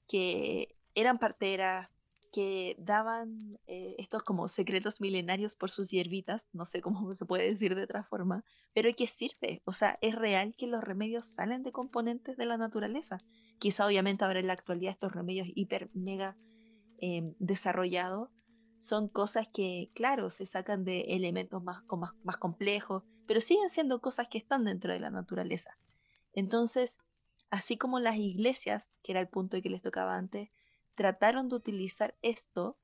[0.08, 1.90] que eran parteras,
[2.34, 7.48] que daban eh, estos como secretos milenarios por sus hierbitas, no sé cómo se puede
[7.48, 11.62] decir de otra forma, pero que sirve, o sea, es real que los remedios salen
[11.62, 13.18] de componentes de la naturaleza.
[13.58, 16.36] Quizá obviamente ahora en la actualidad estos remedios hiper mega
[16.98, 18.30] em, desarrollados
[18.78, 24.00] son cosas que, claro, se sacan de elementos más, más, más complejos, pero siguen siendo
[24.00, 25.78] cosas que están dentro de la naturaleza.
[26.34, 26.98] Entonces,
[27.50, 30.50] así como las iglesias, que era el punto que les tocaba antes,
[30.94, 32.76] trataron de utilizar esto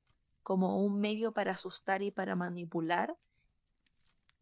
[0.43, 3.17] como un medio para asustar y para manipular.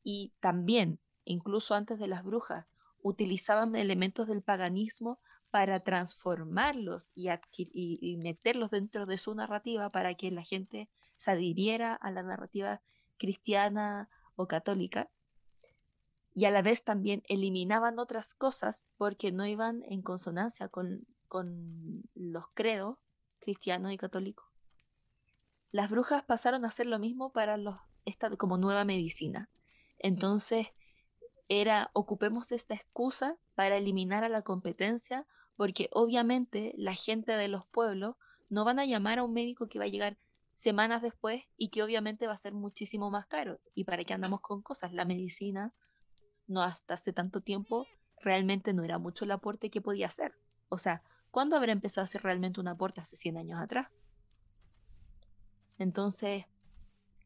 [0.05, 2.71] Y también, incluso antes de las brujas,
[3.03, 5.19] utilizaban elementos del paganismo
[5.59, 12.13] para transformarlos y, meterlos dentro de su narrativa para que la gente se adhiriera a
[12.13, 12.81] la narrativa
[13.17, 15.11] cristiana o católica.
[16.33, 21.09] Y a la vez también eliminaban otras cosas porque no iban en consonancia con,
[22.15, 22.97] los credos
[23.41, 24.45] cristiano y católico.
[25.73, 27.75] Las brujas pasaron a hacer lo mismo para los
[28.39, 29.51] como nueva medicina.
[29.99, 30.69] Entonces
[31.49, 35.27] era ocupemos esta excusa para eliminar a la competencia
[35.59, 38.17] porque obviamente la gente de los pueblos
[38.49, 40.17] no van a llamar a un médico que va a llegar
[40.55, 43.61] semanas después y que obviamente va a ser muchísimo más caro.
[43.75, 44.95] ¿Y para qué andamos con cosas?
[44.95, 45.75] La medicina
[46.47, 47.87] no hasta hace tanto tiempo
[48.23, 50.33] realmente no era mucho el aporte que podía hacer.
[50.71, 53.89] O sea, ¿Cuándo habrá empezado a hacer realmente un aporte hace 100 años atrás?
[55.79, 56.47] Entonces,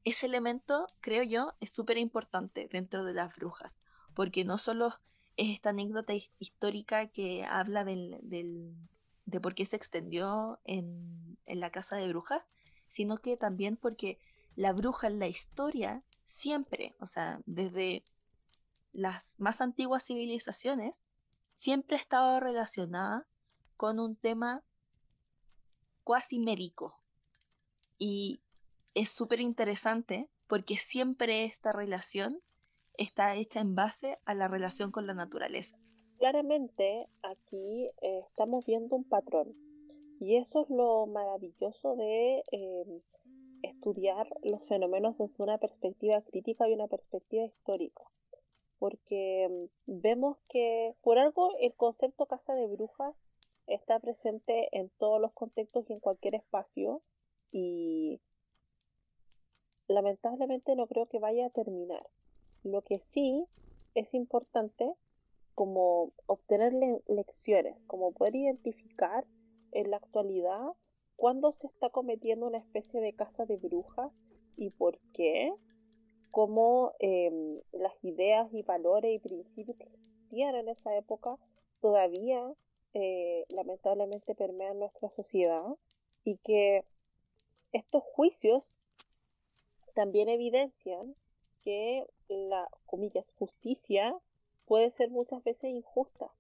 [0.05, 3.81] ese elemento, creo yo, es súper importante dentro de las brujas,
[4.15, 4.93] porque no solo
[5.37, 8.19] es esta anécdota histórica que habla del,
[9.25, 12.45] de por qué se extendió en, en la casa de brujas,
[12.89, 14.19] sino que también porque
[14.55, 18.05] la bruja en la historia siempre, o sea, desde
[18.93, 21.03] las más antiguas civilizaciones,
[21.55, 23.27] siempre ha estado relacionada
[23.77, 24.63] con un tema
[26.05, 27.01] cuasi médico.
[27.99, 28.43] Y
[28.95, 32.43] es súper interesante porque siempre esta relación
[32.97, 35.79] está hecha en base a la relación con la naturaleza.
[36.19, 39.57] Claramente aquí eh, estamos viendo un patrón
[40.21, 43.01] y eso es lo maravilloso de em,
[43.63, 48.05] estudiar los fenómenos desde una perspectiva crítica y una perspectiva histórica.
[48.79, 53.21] Porque em, vemos que por algo el concepto casa de brujas
[53.67, 57.03] está presente en todos los contextos y en cualquier espacio
[57.51, 58.21] y
[59.89, 62.07] lamentablemente no creo que vaya a terminar.
[62.63, 63.47] Lo que sí
[63.95, 64.95] es importante
[65.55, 66.73] como obtener
[67.09, 69.27] lecciones, como poder identificar
[69.73, 70.73] en la actualidad
[71.17, 74.23] cuándo se está cometiendo una especie de casa de brujas
[74.57, 75.53] y por qué,
[76.31, 81.39] cómo em, las ideas y valores y principios que existían en esa época
[81.81, 82.55] todavía
[82.95, 85.65] eh, lamentablemente permean nuestra sociedad
[86.25, 86.85] y que
[87.73, 88.65] estos juicios
[89.95, 91.15] también evidencian
[91.65, 94.17] que la, comillas, justicia
[94.67, 96.31] puede ser muchas veces injusta.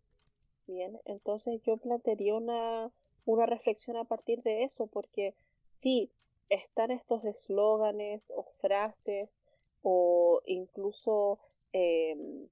[0.66, 2.90] Bien, entonces yo plantearía una,
[3.24, 5.34] una reflexión a partir de eso, porque
[5.70, 6.10] sí,
[6.48, 9.40] están estos eslóganes o frases
[9.82, 11.38] o incluso
[11.72, 12.48] em,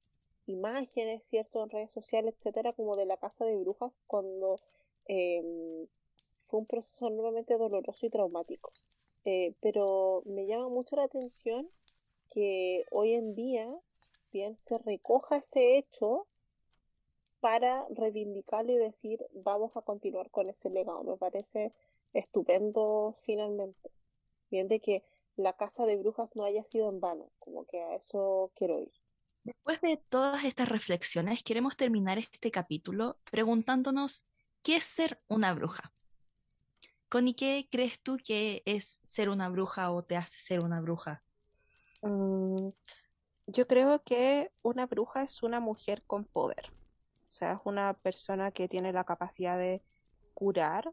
[0.47, 4.57] imágenes, ¿cierto?, en redes sociales, etcétera, como de la casa de brujas, cuando
[5.07, 5.87] em,
[6.47, 8.73] fue un proceso enormemente doloroso y traumático.
[9.25, 11.69] Eh, pero me llama mucho la atención
[12.31, 13.69] que hoy en día
[14.33, 16.27] bien se recoja ese hecho
[17.41, 21.03] para reivindicarlo y decir vamos a continuar con ese legado.
[21.03, 21.73] Me parece
[22.13, 23.91] estupendo finalmente.
[24.51, 25.05] Bien de que
[25.37, 28.93] la casa de brujas no haya sido en vano, como que a eso quiero ir.
[29.43, 34.25] Después de todas estas reflexiones, queremos terminar este capítulo preguntándonos
[34.63, 35.93] qué es ser una bruja.
[37.09, 41.25] Connie, ¿qué crees tú que es ser una bruja o te hace ser una bruja?
[42.03, 42.71] Mm,
[43.47, 46.73] yo creo que una bruja es una mujer con poder.
[47.29, 49.83] O sea, es una persona que tiene la capacidad de
[50.35, 50.93] curar,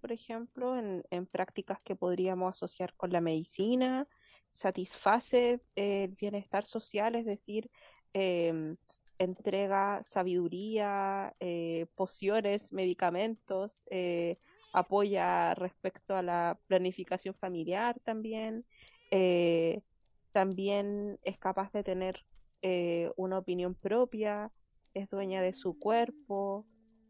[0.00, 4.08] por ejemplo, en, prácticas que podríamos asociar con la medicina,
[4.52, 7.70] satisface eh, el bienestar social, es decir,
[8.12, 8.76] em,
[9.18, 14.38] entrega sabiduría, eh, pociones, medicamentos, eh,
[14.72, 18.66] apoya respecto a la planificación familiar también
[20.36, 22.26] también es capaz de tener
[22.60, 24.52] eh, una opinión propia,
[24.92, 26.66] es dueña de su cuerpo,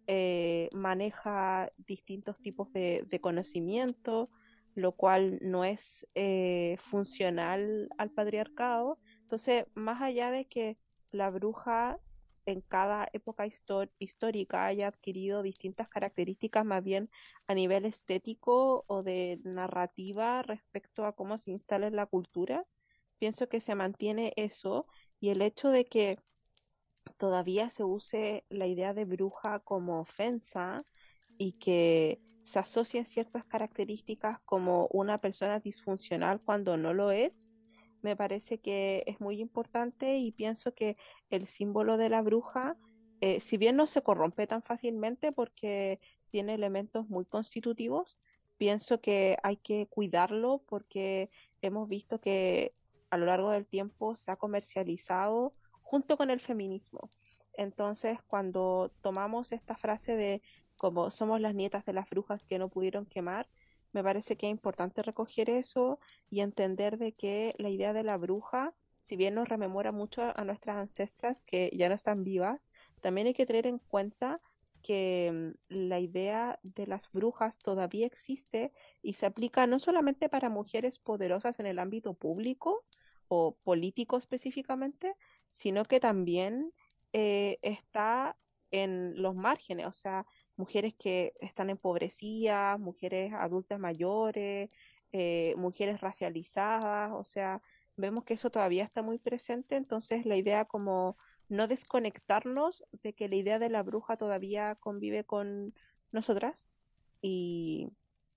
[0.06, 4.30] eh, maneja distintos tipos de, conocimiento,
[4.76, 9.00] lo cual no es eh, funcional al patriarcado.
[9.22, 10.78] Entonces, más allá de que
[11.10, 11.98] la bruja
[12.44, 13.48] en cada época
[13.98, 17.10] histórica haya adquirido distintas características más bien
[17.48, 22.64] a nivel estético o de narrativa respecto a cómo se instala en la cultura,
[23.18, 24.86] pienso que se mantiene eso
[25.20, 26.18] y el hecho de que
[27.16, 30.82] todavía se use la idea de bruja como ofensa
[31.38, 37.50] y que se asocien ciertas características como una persona disfuncional cuando no lo es,
[38.02, 40.96] me parece que es muy importante y pienso que
[41.28, 42.76] el símbolo de la bruja,
[43.20, 45.98] eh, si bien no se corrompe tan fácilmente porque
[46.28, 48.16] tiene elementos muy constitutivos,
[48.58, 51.30] pienso que hay que cuidarlo porque
[51.62, 52.75] hemos visto que
[53.10, 57.10] a lo largo del tiempo se ha comercializado junto con el feminismo.
[57.54, 60.42] Entonces, cuando tomamos esta frase de
[60.76, 63.48] como somos las nietas de las brujas que no pudieron quemar,
[63.92, 65.98] me parece que es importante recoger eso
[66.28, 70.44] y entender de que la idea de la bruja, si bien nos rememora mucho a
[70.44, 72.68] nuestras ancestras que ya no están vivas,
[73.00, 74.40] también hay que tener en cuenta
[74.86, 78.72] que mm, la idea de las brujas todavía existe
[79.02, 82.84] y se aplica no solamente para mujeres poderosas en el ámbito público
[83.28, 85.14] o político específicamente,
[85.50, 86.72] sino que también
[87.12, 88.38] eh, está
[88.70, 90.24] en los márgenes, o sea,
[90.56, 94.70] mujeres que están empobrecidas, mujeres adultas mayores,
[95.12, 97.62] eh, mujeres racializadas, o sea,
[97.96, 101.16] vemos que eso todavía está muy presente, entonces la idea como
[101.48, 105.74] no desconectarnos de que la idea de la bruja todavía convive con
[106.12, 106.68] nosotras.
[107.22, 107.88] Y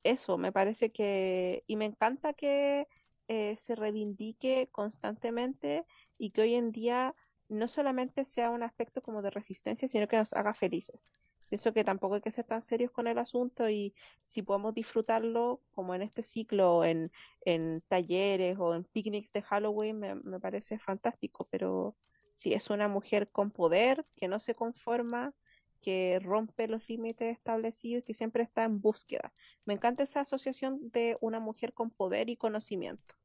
[0.03, 2.88] eso, me parece que, y me encanta que
[3.28, 5.86] eh, se reivindique constantemente
[6.18, 7.16] y que hoy en día
[7.47, 11.12] no solamente sea un aspecto como de resistencia, sino que nos haga felices.
[11.49, 15.62] Pienso que tampoco hay que ser tan serios con el asunto y si podemos disfrutarlo
[15.72, 20.78] como en este ciclo, en, en talleres o en picnics de Halloween, me, me parece
[20.78, 21.95] fantástico, pero
[22.39, 25.33] si es una mujer con poder, que no se conforma
[25.81, 29.33] que rompe los límites establecidos y que siempre está en búsqueda.
[29.65, 33.15] Me encanta esa asociación de una mujer con poder y conocimiento.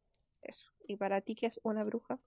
[0.42, 0.72] Eso.
[0.88, 2.18] ¿Y para ti qué es una bruja?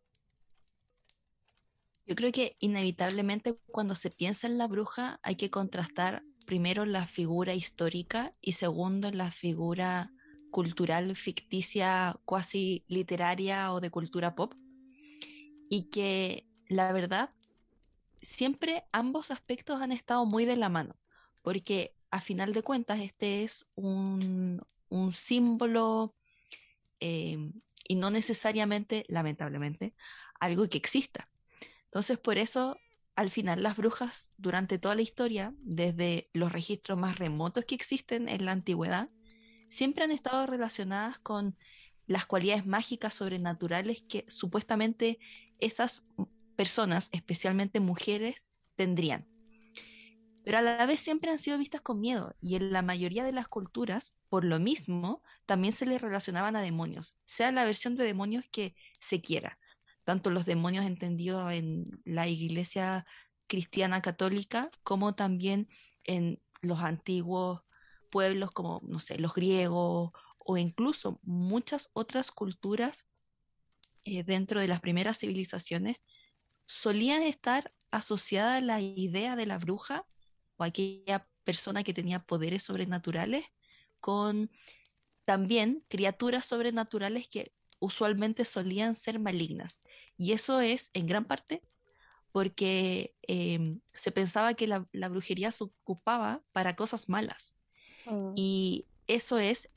[2.05, 7.05] Yo creo que inevitablemente cuando se piensa en la bruja hay que contrastar primero la
[7.05, 10.13] figura histórica y segundo la figura
[10.51, 14.53] cultural ficticia, cuasi literaria o de cultura pop.
[15.69, 17.31] Y que la verdad,
[18.21, 20.95] siempre ambos aspectos han estado muy de la mano,
[21.41, 24.61] porque a final de cuentas este es un,
[25.11, 26.15] símbolo
[26.99, 27.51] eh,
[27.87, 29.93] y no necesariamente, lamentablemente,
[30.39, 31.29] algo que exista.
[31.85, 32.77] Entonces, por eso,
[33.15, 38.29] al final, las brujas, durante toda la historia, desde los registros más remotos que existen
[38.29, 39.09] en la antigüedad,
[39.69, 41.57] siempre han estado relacionadas con
[42.07, 45.19] las cualidades mágicas sobrenaturales que supuestamente
[45.59, 46.05] esas
[46.57, 49.25] personas, especialmente mujeres, tendrían.
[50.43, 53.31] Pero a la vez siempre han sido vistas con miedo y en la mayoría de
[53.31, 58.05] las culturas, por lo mismo, también se les relacionaban a demonios, sea la versión de
[58.05, 59.59] demonios que se quiera,
[60.03, 63.05] tanto los demonios entendidos en la iglesia
[63.47, 65.69] cristiana católica como también
[66.05, 67.61] en los antiguos
[68.09, 73.05] pueblos como, no sé, los griegos o incluso muchas otras culturas
[74.05, 75.97] eh, dentro de las primeras civilizaciones
[76.67, 80.05] solían estar asociadas a la idea de la bruja
[80.57, 83.45] o aquella persona que tenía poderes sobrenaturales
[83.99, 84.51] con
[85.25, 89.81] también criaturas sobrenaturales que usualmente solían ser malignas.
[90.17, 91.63] Y eso es en gran parte
[92.31, 97.55] porque em, se pensaba que la, brujería se ocupaba para cosas malas.
[98.05, 98.33] Mm.
[98.35, 99.69] Y eso es,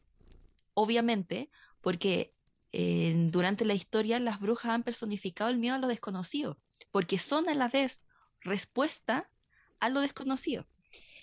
[0.74, 2.34] obviamente, porque
[2.72, 6.56] durante la historia las brujas han personificado el miedo a lo desconocido,
[6.90, 8.02] porque son a la vez
[8.40, 9.30] respuesta
[9.78, 10.66] a lo desconocido.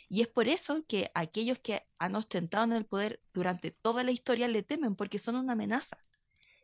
[0.09, 4.11] Y es por eso que aquellos que han ostentado en el poder durante toda la
[4.11, 5.97] historia le temen, porque son una amenaza.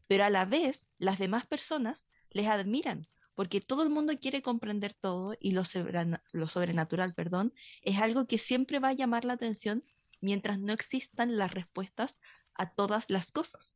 [0.07, 4.93] Pero a la vez, las demás personas les admiran, porque todo el mundo quiere comprender
[4.93, 5.63] todo y lo,
[6.31, 9.83] lo sobrenatural, perdón, es algo que siempre va a llamar la atención
[10.21, 12.19] mientras no existan las respuestas
[12.53, 13.75] a todas las cosas.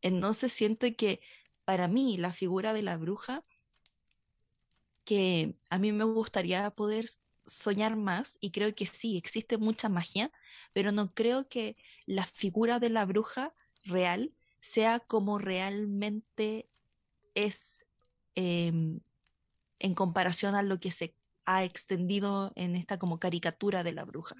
[0.00, 1.20] Entonces siento que
[1.64, 3.44] para mí la figura de la bruja,
[5.04, 7.06] que a mí me gustaría poder
[7.46, 10.32] soñar más y creo que sí, existe mucha magia,
[10.72, 11.76] pero no creo que
[12.06, 16.68] la figura de la bruja real sea como realmente
[17.34, 17.86] es
[18.34, 19.00] em,
[19.78, 24.36] en comparación a lo que se ha extendido en esta como caricatura de la bruja.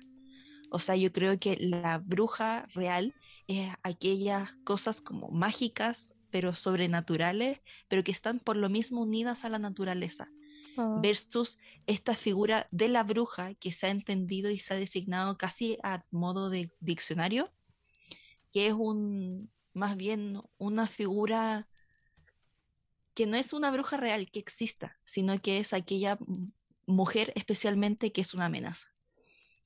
[0.70, 3.14] O sea, yo creo que la bruja real
[3.46, 9.50] es aquellas cosas como mágicas, pero sobrenaturales, pero que están por lo mismo unidas a
[9.50, 10.30] la naturaleza.
[10.76, 10.98] Ah.
[11.02, 15.78] Versus esta figura de la bruja que se ha entendido y se ha designado casi
[15.82, 17.52] a modo de diccionario,
[18.50, 21.68] que es un más bien una figura
[23.14, 26.18] que no es una bruja real que exista, sino que es aquella
[26.86, 28.88] mujer especialmente que es una amenaza.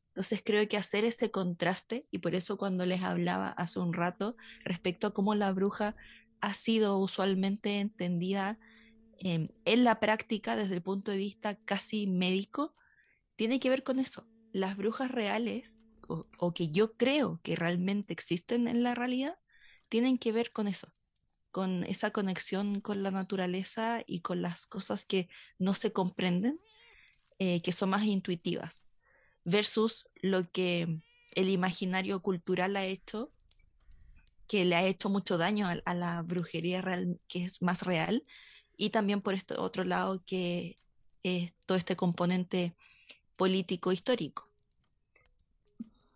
[0.09, 4.37] Entonces creo que hacer ese contraste, y por eso cuando les hablaba hace un rato
[4.65, 5.95] respecto a cómo la bruja
[6.41, 8.59] ha sido usualmente entendida
[9.19, 12.75] em, en la práctica desde el punto de vista casi médico,
[13.37, 14.27] tiene que ver con eso.
[14.53, 19.39] Las brujas reales, o, o que yo creo que realmente existen en la realidad,
[19.89, 20.93] tienen que ver con eso,
[21.51, 26.61] con esa conexión con la naturaleza y con las cosas que no se comprenden,
[27.39, 28.89] eh, que son más intuitivas
[29.45, 31.01] versus lo que
[31.33, 33.33] el imaginario cultural ha hecho,
[34.47, 38.25] que le ha hecho mucho daño a, la brujería real, que es más real,
[38.79, 40.79] y también por este otro lado que
[41.23, 42.75] es todo este componente
[43.37, 44.49] político histórico.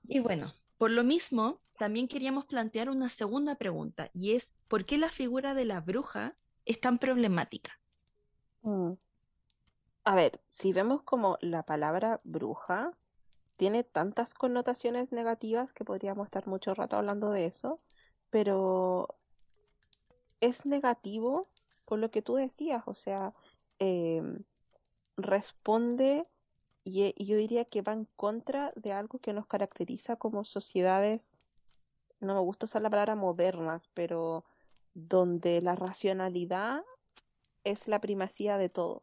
[0.08, 4.96] Y bueno, por lo mismo, también queríamos plantear una segunda pregunta, y es, ¿por qué
[4.96, 7.78] la figura de la bruja es tan problemática?
[8.62, 8.92] Mm.
[10.04, 12.92] A ver, si vemos como la palabra bruja
[13.56, 17.80] tiene tantas connotaciones negativas que podríamos estar mucho rato hablando de eso,
[18.30, 19.08] pero
[20.40, 21.46] es negativo
[21.92, 23.34] por lo que tú decías, o sea,
[23.78, 24.44] em,
[25.18, 26.26] responde
[26.84, 31.34] y, yo diría que va en contra de algo que nos caracteriza como sociedades,
[32.18, 34.46] no me gusta usar la palabra modernas, pero
[34.94, 36.82] donde la racionalidad
[37.62, 39.02] es la primacía de todo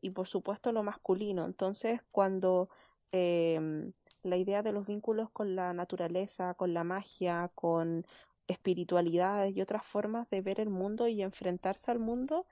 [0.00, 1.44] y por supuesto lo masculino.
[1.44, 2.70] Entonces, cuando
[3.12, 8.06] Em, la idea de los vínculos con la naturaleza, con la magia, con
[8.48, 12.46] espiritualidades y otras formas de ver el mundo y enfrentarse al mundo,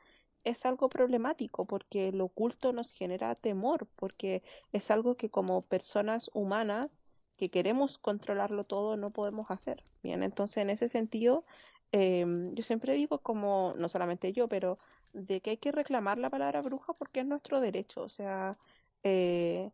[0.44, 6.30] es algo problemático porque lo oculto nos genera temor, porque es algo que como personas
[6.34, 7.02] humanas
[7.36, 9.84] que queremos controlarlo todo no podemos hacer.
[10.02, 11.44] Bien, entonces en ese sentido,
[11.92, 14.78] em, yo siempre digo como, no solamente yo, pero
[15.12, 18.02] de que hay que reclamar la palabra bruja porque es nuestro derecho.
[18.02, 18.58] O sea,
[19.02, 19.70] eh,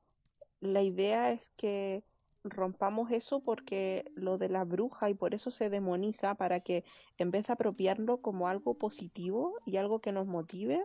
[0.60, 2.04] la idea es que
[2.50, 6.84] rompamos eso porque lo de la bruja y por eso se demoniza para que
[7.18, 10.84] en vez de apropiarlo como algo positivo y algo que nos motive,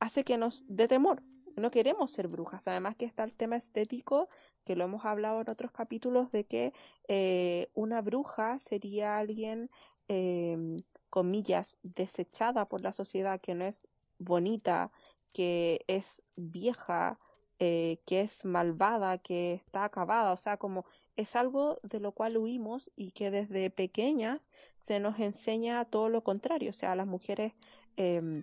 [0.00, 1.22] hace que nos dé temor.
[1.56, 2.68] No queremos ser brujas.
[2.68, 4.28] Además que está el tema estético,
[4.64, 6.72] que lo hemos hablado en otros capítulos, de que
[7.08, 9.70] eh, una bruja sería alguien,
[10.08, 14.92] em, comillas, desechada por la sociedad, que no es bonita,
[15.32, 17.18] que es vieja,
[17.58, 20.84] eh, que es malvada, que está acabada, o sea, como
[21.16, 26.22] es algo de lo cual huimos y que desde pequeñas se nos enseña todo lo
[26.22, 27.54] contrario, o sea, las mujeres
[27.96, 28.42] em,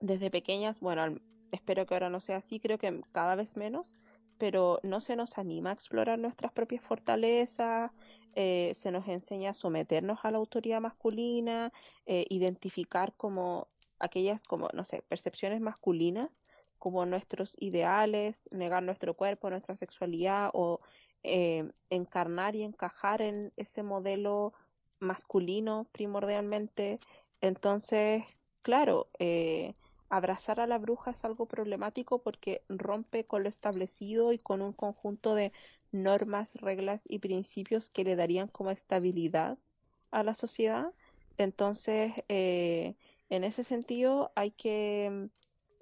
[0.00, 1.18] desde pequeñas, bueno,
[1.50, 3.98] espero que ahora no sea así, creo que cada vez menos,
[4.38, 7.92] pero no se nos anima a explorar nuestras propias fortalezas,
[8.34, 11.72] eh, se nos enseña a someternos a la autoridad masculina,
[12.06, 16.42] eh, identificar como aquellas como, no sé, percepciones masculinas
[16.82, 20.80] como nuestros ideales, negar nuestro cuerpo, nuestra sexualidad o
[21.22, 24.52] eh, encarnar y encajar en ese modelo
[24.98, 26.98] masculino primordialmente.
[27.40, 28.24] Entonces,
[28.62, 29.74] claro, eh,
[30.08, 34.72] abrazar a la bruja es algo problemático porque rompe con lo establecido y con un
[34.72, 35.52] conjunto de
[35.92, 39.56] normas, reglas y principios que le darían como estabilidad
[40.10, 40.92] a la sociedad.
[41.38, 42.96] Entonces, eh,
[43.30, 45.30] en ese sentido, hay que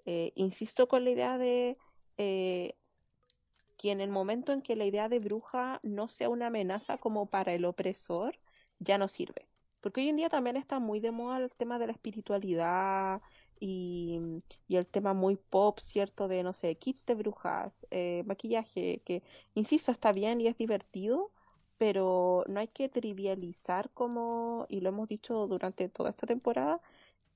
[0.07, 1.77] eh, insisto con la idea de
[2.19, 2.75] eh,
[3.77, 7.31] que en el momento en que la idea de bruja no sea una amenaza como
[7.31, 8.39] para el opresor,
[8.79, 9.49] ya no sirve.
[9.81, 13.23] Porque hoy en día también está muy de moda el tema de la espiritualidad
[13.59, 14.21] y,
[14.69, 16.29] el tema muy pop, ¿cierto?
[16.29, 19.23] De, no sé, kits de brujas, eh, maquillaje, que,
[19.55, 21.33] insisto, está bien y es divertido,
[21.79, 26.83] pero no hay que trivializar como, y lo hemos dicho durante toda esta temporada,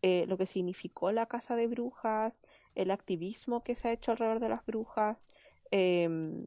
[0.06, 2.42] eh, lo que significó la casa de brujas,
[2.74, 5.26] el activismo que se ha hecho alrededor de las brujas,
[5.70, 6.44] em,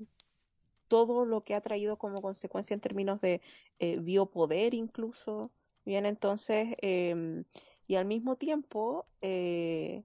[0.87, 3.41] todo lo que ha traído como consecuencia en términos de
[3.79, 5.51] eh, biopoder incluso.
[5.85, 7.45] Bien, entonces, em,
[7.87, 10.03] y al mismo tiempo, eh,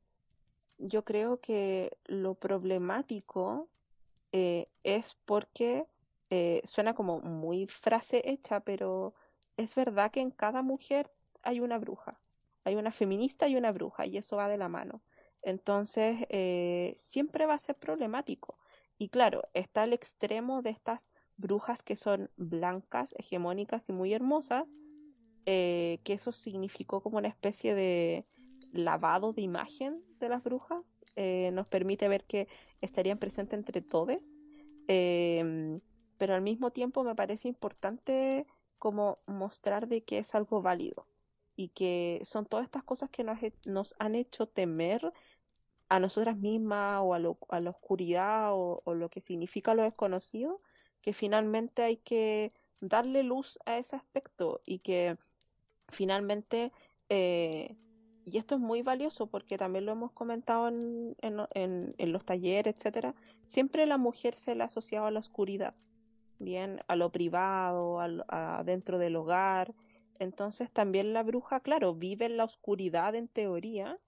[0.78, 3.68] yo creo que lo problemático
[4.32, 5.86] es porque
[6.64, 9.14] suena como muy frase hecha, pero
[9.58, 12.21] es verdad que en cada mujer hay una bruja
[12.64, 15.02] hay una feminista y una bruja, y eso va de la mano.
[15.42, 18.58] Entonces, eh, siempre va a ser problemático.
[18.98, 24.76] Y claro, está el extremo de estas brujas que son blancas, hegemónicas y muy hermosas,
[25.44, 28.26] eh, que eso significó como una especie de
[28.72, 30.96] lavado de imagen de las brujas.
[31.16, 32.46] Eh, nos permite ver que
[32.80, 34.36] estarían presentes entre todos.
[34.86, 35.80] Em,
[36.18, 38.46] pero al mismo tiempo me parece importante
[38.78, 41.06] como mostrar de que es algo válido
[41.62, 45.12] y que son todas estas cosas que nos, han hecho temer
[45.88, 47.18] a nosotras mismas o a,
[47.50, 50.60] a la oscuridad o, lo que significa lo desconocido,
[51.02, 55.16] que finalmente hay que darle luz a ese aspecto y que
[55.88, 56.72] finalmente,
[57.08, 57.76] eh,
[58.24, 61.14] y esto es muy valioso porque también lo hemos comentado en,
[61.98, 63.14] los talleres, etcétera,
[63.46, 65.76] siempre la mujer se le ha asociado a la oscuridad,
[66.40, 69.72] bien, a lo privado, a dentro del hogar,
[70.22, 73.98] entonces también la bruja, claro, vive en la oscuridad en teoría,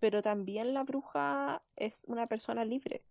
[0.00, 3.02] pero también la bruja es una persona libre,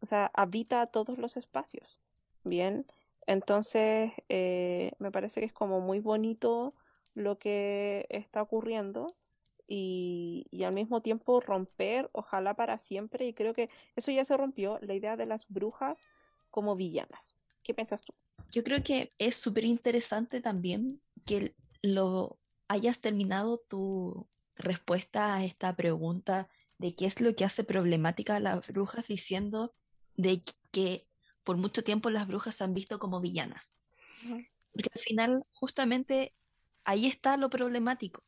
[0.00, 1.98] o sea, habita todos los espacios.
[2.44, 2.86] Bien,
[3.26, 6.74] entonces eh, me parece que es como muy bonito
[7.14, 9.14] lo que está ocurriendo
[9.66, 14.36] y, y, al mismo tiempo romper, ojalá para siempre, y creo que eso ya se
[14.36, 16.06] rompió, la idea de las brujas
[16.50, 17.36] como villanas.
[17.62, 18.14] ¿Qué piensas tú?
[18.50, 22.38] Yo creo que es súper interesante también que lo
[22.68, 26.48] hayas terminado tu respuesta a esta pregunta
[26.78, 29.74] de qué es lo que hace problemática a las brujas diciendo
[30.16, 31.06] de que
[31.44, 33.76] por mucho tiempo las brujas se han visto como villanas.
[34.72, 36.34] Porque al final justamente
[36.84, 38.22] ahí está lo problemático.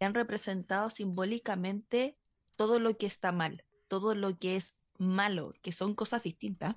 [0.00, 2.16] Han representado simbólicamente
[2.56, 6.76] todo lo que está mal, todo lo que es malo, que son cosas distintas.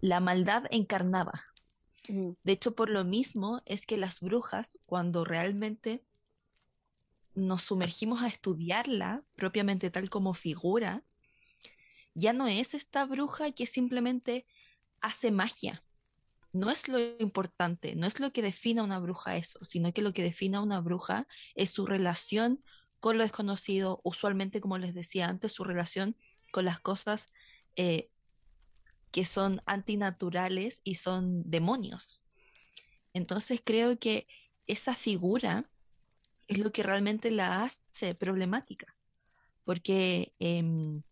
[0.00, 1.44] La maldad encarnada,
[2.08, 6.04] de hecho, por lo mismo es que las brujas, cuando realmente
[7.34, 11.04] nos sumergimos a estudiarla propiamente tal como figura,
[12.14, 14.46] ya no es esta bruja que simplemente
[15.00, 15.82] hace magia.
[16.52, 20.02] No es lo importante, no es lo que define a una bruja eso, sino que
[20.02, 22.62] lo que define a una bruja es su relación
[23.00, 26.14] con lo desconocido, usualmente, como les decía antes, su relación
[26.52, 27.32] con las cosas
[27.74, 28.10] eh,
[29.12, 32.22] que son antinaturales y son demonios.
[33.12, 34.26] Entonces creo que
[34.66, 35.70] esa figura
[36.48, 38.96] es lo que realmente la hace problemática,
[39.64, 41.02] porque em,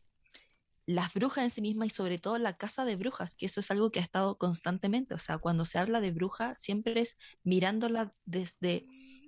[0.86, 3.70] las brujas en sí mismas y sobre todo la casa de brujas, que eso es
[3.70, 8.14] algo que ha estado constantemente, o sea, cuando se habla de bruja siempre es mirándola
[8.24, 8.86] desde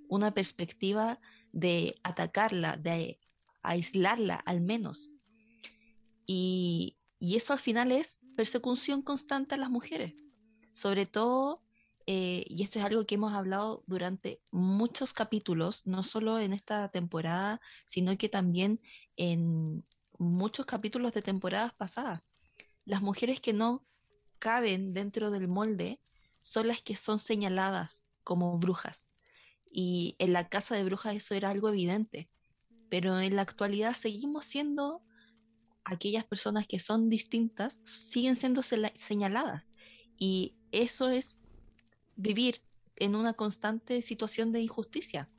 [0.09, 1.19] una perspectiva
[1.51, 3.19] de atacarla, de
[3.61, 5.11] aislarla al menos.
[6.25, 10.13] Y, y eso al final es persecución constante a las mujeres,
[10.73, 11.61] sobre todo,
[12.05, 16.89] eh, y esto es algo que hemos hablado durante muchos capítulos, no solo en esta
[16.89, 18.81] temporada, sino que también
[19.15, 19.85] en
[20.17, 22.21] muchos capítulos de temporadas pasadas.
[22.85, 23.85] Las mujeres que no
[24.39, 26.01] caben dentro del molde
[26.41, 29.13] son las que son señaladas como brujas.
[29.71, 32.29] Y en la casa de brujas eso era algo evidente.
[32.89, 35.01] Pero en la actualidad seguimos siendo
[35.85, 39.71] aquellas personas que son distintas, siguen siendo señaladas.
[40.17, 41.37] Y eso es
[42.15, 42.61] vivir
[42.95, 45.29] en una constante situación de injusticia.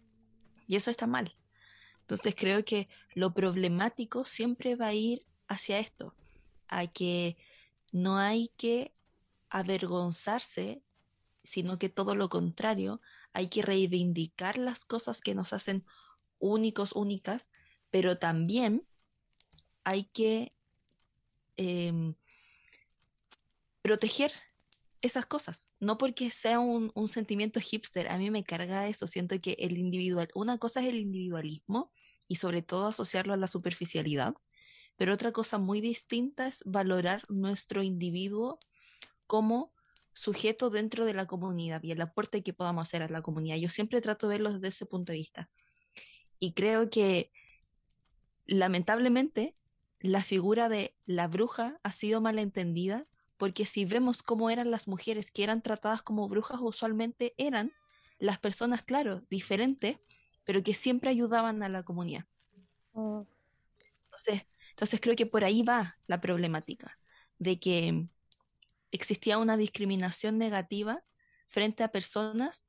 [0.66, 1.36] Y eso está mal.
[2.00, 6.14] Entonces creo que lo problemático siempre va a ir hacia esto,
[6.68, 7.36] a que
[7.92, 8.92] no hay que
[9.48, 10.82] avergonzarse,
[11.44, 13.00] sino que todo lo contrario,
[13.32, 15.84] hay que reivindicar las cosas que nos hacen
[16.38, 17.50] únicos, únicas,
[17.90, 18.86] pero también
[19.84, 20.52] hay que
[21.56, 22.14] em,
[23.82, 24.32] proteger
[25.02, 29.54] esas cosas, no porque sea un, sentimiento hipster, a mí me carga eso, siento que
[29.58, 31.92] el individual, una cosa es el individualismo
[32.26, 34.34] y sobre todo asociarlo a la superficialidad,
[34.96, 38.58] pero otra cosa muy distinta es valorar nuestro individuo
[39.26, 39.74] como
[40.14, 43.56] sujeto dentro de la comunidad y el aporte que podamos hacer a la comunidad.
[43.56, 45.50] Yo siempre trato de verlo desde ese punto de vista.
[46.38, 47.30] Y creo que
[48.46, 49.54] lamentablemente
[50.04, 53.06] la figura de la bruja ha sido malentendida
[53.38, 57.72] porque si vemos cómo eran las mujeres que eran tratadas como brujas, usualmente eran
[58.18, 59.96] las personas, claro, diferentes,
[60.44, 62.26] pero que siempre ayudaban a la comunidad.
[62.92, 63.22] Mm.
[64.04, 66.98] Entonces, entonces creo que por ahí va la problemática,
[67.38, 68.06] de que
[68.90, 71.02] existía una discriminación negativa
[71.48, 72.66] frente a personas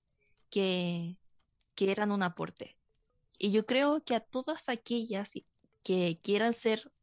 [0.49, 1.18] que,
[1.76, 2.78] que eran un aporte.
[3.38, 5.34] Y yo creo que a todas aquellas
[5.84, 6.94] que quieran ser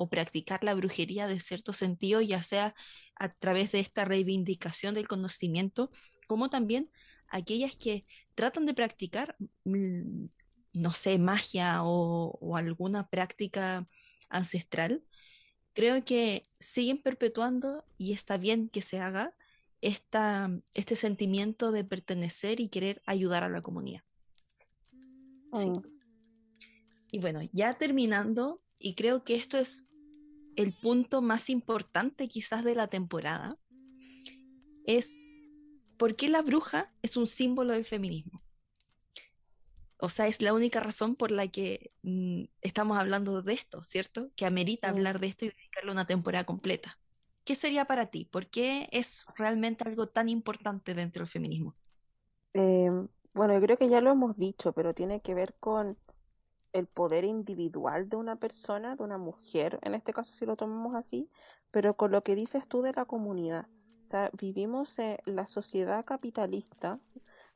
[0.00, 2.74] o practicar la brujería de cierto sentido, ya sea
[3.16, 5.90] a través de esta reivindicación del conocimiento,
[6.26, 6.90] como también
[7.28, 10.24] aquellas que tratan de practicar, mm,
[10.72, 13.86] no sé, magia o, alguna práctica
[14.30, 15.04] ancestral,
[15.74, 19.34] creo que siguen perpetuando y está bien que se haga
[19.82, 24.02] esta, este sentimiento de pertenecer y querer ayudar a la comunidad.
[25.50, 25.82] Oh.
[27.12, 29.84] Y bueno, ya terminando, y creo que esto es
[30.60, 33.56] el punto más importante quizás de la temporada
[34.84, 35.24] es
[35.96, 38.42] por qué la bruja es un símbolo del feminismo.
[39.96, 44.30] O sea, es la única razón por la que mm, estamos hablando de esto, ¿cierto?
[44.36, 46.98] Que amerita hablar de esto y dedicarle una temporada completa.
[47.44, 48.26] ¿Qué sería para ti?
[48.26, 51.74] ¿Por qué es realmente algo tan importante dentro del feminismo?
[52.52, 55.96] Em, bueno, yo creo que ya lo hemos dicho, pero tiene que ver con
[56.72, 60.94] el poder individual de una persona, de una mujer, en este caso si lo tomamos
[60.94, 61.30] así,
[61.70, 63.66] pero con lo que dices tú de la comunidad.
[64.02, 67.00] O sea, vivimos en la sociedad capitalista,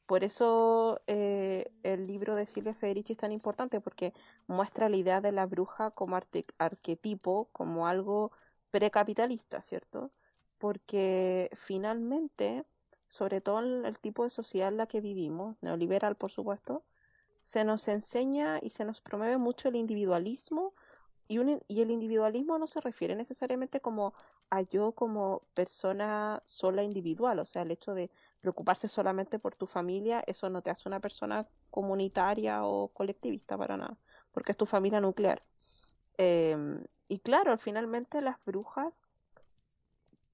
[0.07, 4.12] por eso eh, el libro de Silvia Federici es tan importante, porque
[4.47, 6.19] muestra la idea de la bruja como
[6.59, 8.32] arquetipo, como algo
[8.70, 10.12] precapitalista, ¿cierto?
[10.59, 12.65] Porque finalmente,
[13.09, 16.85] sobre todo el tipo de sociedad en la que vivimos, neoliberal por supuesto,
[17.45, 20.73] se nos enseña y se nos promueve mucho el individualismo
[21.29, 21.39] y,
[21.69, 24.15] y el individualismo no se refiere necesariamente como
[24.49, 28.11] a yo como persona sola individual, o sea, el hecho de
[28.41, 33.77] preocuparse solamente por tu familia, eso no te hace una persona comunitaria o colectivista para
[33.77, 33.99] nada,
[34.33, 35.43] porque es tu familia nuclear.
[36.16, 39.03] Em, y claro, finalmente las brujas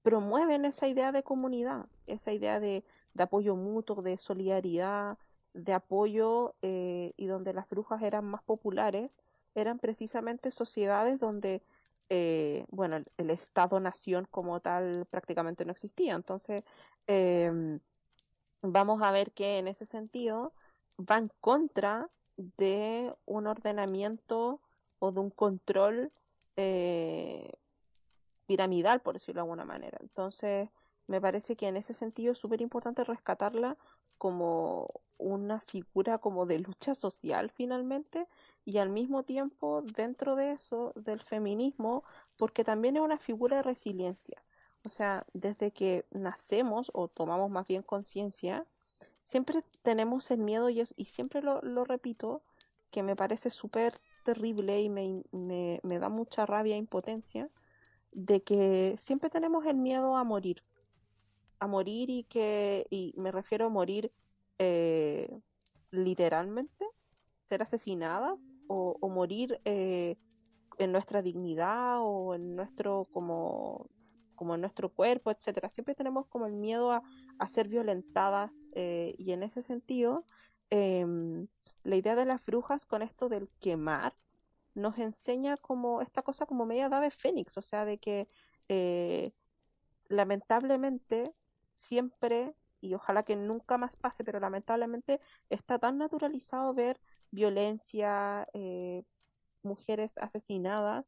[0.01, 5.17] promueven esa idea de comunidad, esa idea de, de apoyo mutuo, de solidaridad,
[5.53, 9.15] de apoyo eh, y donde las brujas eran más populares
[9.55, 11.61] eran precisamente sociedades donde,
[12.09, 16.15] eh, bueno, el, Estado-nación como tal prácticamente no existía.
[16.15, 16.63] Entonces,
[17.07, 17.79] em,
[18.61, 20.53] vamos a ver que en ese sentido
[20.99, 24.61] va en contra de un ordenamiento
[24.99, 26.11] o de un control
[26.55, 27.51] eh,
[28.47, 29.97] piramidal, por decirlo de alguna manera.
[30.01, 30.69] Entonces,
[31.07, 33.77] me parece que en ese sentido es súper importante rescatarla
[34.21, 38.27] como una figura como de lucha social finalmente
[38.65, 42.03] y al mismo tiempo dentro de eso del feminismo
[42.37, 44.43] porque también es una figura de resiliencia.
[44.85, 48.67] O sea, desde que nacemos o tomamos más bien conciencia,
[49.23, 52.43] siempre tenemos el miedo y, y siempre lo, repito,
[52.91, 57.49] que me parece súper terrible y me, me, me da mucha rabia e impotencia,
[58.11, 60.63] de que siempre tenemos el miedo a morir.
[61.61, 64.11] A morir y que, y me refiero a morir
[64.57, 65.29] eh,
[65.91, 66.85] literalmente,
[67.41, 70.17] ser asesinadas o, o morir eh,
[70.77, 73.87] en nuestra dignidad o en nuestro como
[74.35, 75.69] como en nuestro cuerpo, etcétera.
[75.69, 77.03] Siempre tenemos como el miedo a,
[77.37, 80.25] a ser violentadas eh, y en ese sentido
[80.71, 81.05] eh,
[81.83, 84.15] la idea de las brujas con esto del quemar
[84.73, 88.27] nos enseña como esta cosa como media de ave fénix, o sea, de que
[90.07, 91.35] lamentablemente
[91.71, 95.19] siempre, y ojalá que nunca más pase, pero lamentablemente
[95.49, 96.99] está tan naturalizado ver
[97.31, 99.03] violencia, eh,
[99.63, 101.05] mujeres asesinadas,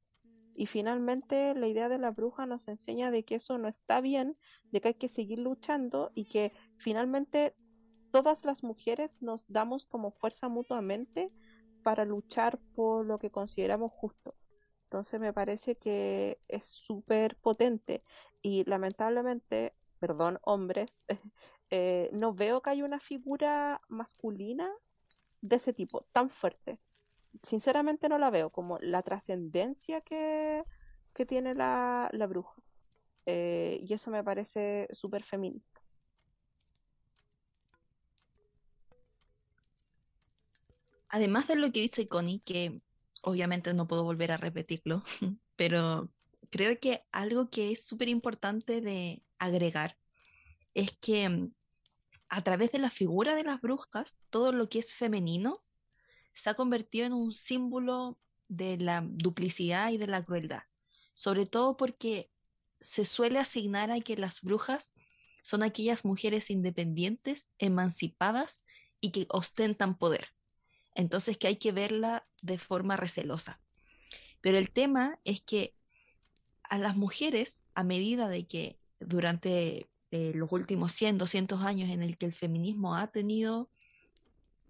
[0.56, 4.38] y finalmente la idea de la bruja nos enseña de que eso no está bien,
[4.72, 7.56] de que hay que seguir luchando y que finalmente
[8.11, 11.31] todas las mujeres nos damos como fuerza mutuamente
[11.81, 14.35] para luchar por lo que consideramos justo.
[14.84, 18.03] Entonces me parece que es súper potente
[18.44, 19.73] y lamentablemente,
[20.03, 21.01] perdón, hombres,
[21.69, 24.69] eh, no veo que haya una figura masculina
[25.39, 26.81] de ese tipo tan fuerte.
[27.41, 30.65] Sinceramente no la veo como la trascendencia que,
[31.13, 32.61] que, tiene la, la bruja.
[33.25, 35.80] Eh, y eso me parece súper feminista.
[41.07, 42.81] además de lo que dice Connie, que
[43.21, 45.03] obviamente no puedo volver a repetirlo,
[45.55, 46.09] pero
[46.49, 49.97] creo que algo que es súper importante de agregar
[50.73, 51.53] es que mm,
[52.29, 55.63] a través de la figura de las brujas, todo lo que es femenino
[56.33, 60.63] se ha convertido en un símbolo de la duplicidad y de la crueldad,
[61.13, 62.31] sobre todo porque
[62.81, 64.93] se suele asignar a que las brujas
[65.43, 68.65] son aquellas mujeres independientes, emancipadas
[68.99, 70.29] y que ostentan poder.
[70.95, 73.61] Entonces que hay que verla de forma recelosa.
[74.41, 75.75] Pero el tema es que
[76.63, 82.03] a las mujeres, a medida de que durante eh, los últimos 100, 200 años en
[82.03, 83.69] el que el feminismo ha tenido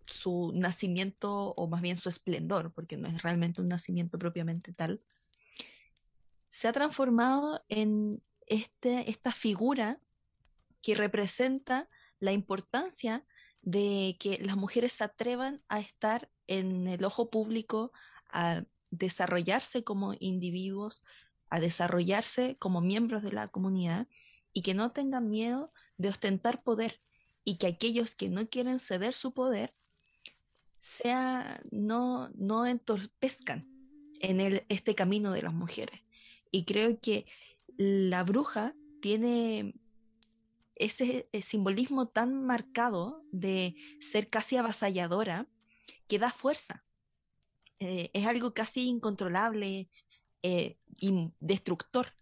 [0.05, 5.01] su nacimiento o más bien su esplendor, porque no es realmente un nacimiento propiamente tal,
[6.49, 9.99] se ha transformado en este, esta figura
[10.81, 11.89] que representa
[12.19, 13.25] la importancia
[13.61, 17.91] de que las mujeres se atrevan a estar en el ojo público,
[18.29, 21.01] a desarrollarse como individuos,
[21.53, 24.07] a desarrollarse como miembros de la comunidad
[24.53, 26.99] y que no tengan miedo de ostentar poder
[27.43, 29.75] y que aquellos que no quieren ceder su poder
[30.79, 33.67] sea no no entorpezcan
[34.19, 36.01] en el, este camino de las mujeres.
[36.49, 37.27] Y creo que
[37.77, 39.75] la bruja tiene
[40.73, 45.47] ese, simbolismo tan marcado de ser casi avasalladora
[46.07, 46.83] que da fuerza.
[47.79, 49.87] Eh, es algo casi incontrolable
[50.43, 50.77] eh,
[51.39, 52.13] destructor.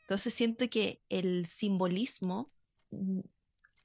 [0.00, 2.50] Entonces siento que el simbolismo,
[2.90, 3.20] mm,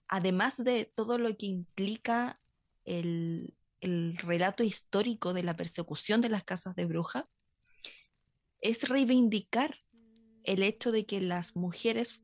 [0.07, 2.41] además de todo lo que implica
[2.83, 7.25] el, el relato histórico de la persecución de las casas de brujas,
[8.61, 9.77] es reivindicar
[10.43, 12.23] el hecho de que las mujeres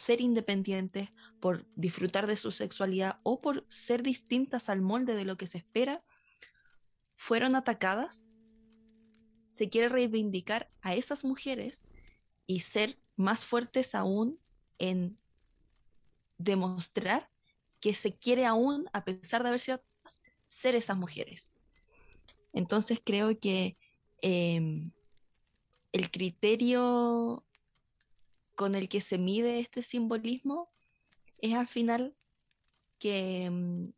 [0.00, 5.36] ser independientes, por disfrutar de su sexualidad o por ser distintas al molde de lo
[5.36, 6.02] que se espera,
[7.16, 8.30] fueron atacadas,
[9.50, 11.88] se quiere reivindicar a esas mujeres
[12.46, 14.38] y ser más fuertes aún
[14.78, 15.18] en
[16.38, 17.28] demostrar
[17.80, 19.82] que se quiere aún, a pesar de haber sido
[20.48, 21.52] ser esas mujeres.
[22.52, 23.76] Entonces creo que
[24.22, 24.88] eh,
[25.90, 27.44] el criterio
[28.54, 30.70] con el que se mide este simbolismo
[31.38, 32.14] es al final
[33.00, 33.88] que mm,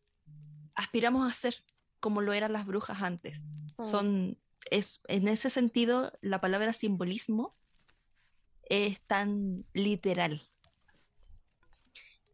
[0.75, 1.63] aspiramos a ser
[2.01, 3.45] como lo eran las brujas antes.
[3.77, 3.83] Mm.
[3.83, 4.39] Son,
[4.71, 7.57] es, en ese sentido, la palabra simbolismo
[8.69, 10.43] es tan literal.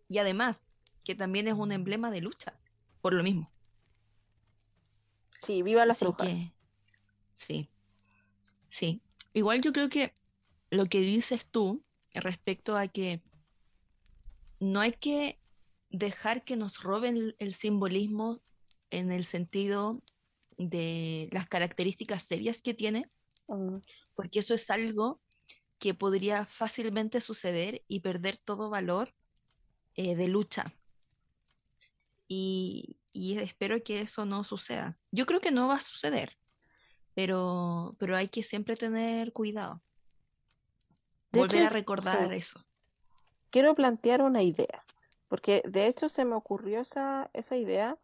[0.08, 0.72] Y además,
[1.04, 2.58] que también es un emblema de lucha,
[3.00, 3.50] por lo mismo.
[5.40, 6.28] Sí, viva las brujas.
[7.34, 7.68] sí,
[8.68, 9.00] sí.
[9.32, 10.14] Igual yo creo que
[10.70, 13.22] lo que dices tú respecto a que
[14.60, 15.38] no hay que
[15.90, 18.40] dejar que nos roben el, simbolismo
[18.90, 20.02] en el sentido
[20.58, 23.10] de las características serias que tiene,
[24.14, 25.20] porque eso es algo
[25.78, 29.14] que podría fácilmente suceder y perder todo valor
[29.94, 30.74] eh, de lucha.
[32.30, 34.96] y, espero que eso no suceda.
[35.10, 36.36] Yo creo que no va a suceder,
[37.14, 39.82] pero, pero hay que siempre tener cuidado.
[41.32, 42.64] Volver a recordar eso.
[43.50, 44.84] Quiero plantear una idea,
[45.26, 47.98] porque de hecho se me ocurrió esa, esa idea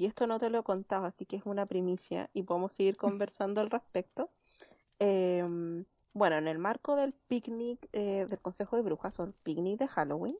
[0.00, 2.96] y esto no te lo he contado, así que es una primicia y podemos seguir
[2.96, 4.30] conversando al respecto.
[4.98, 9.78] Em, bueno, en el marco del picnic eh, del Consejo de Brujas o el picnic
[9.78, 10.38] de Halloween,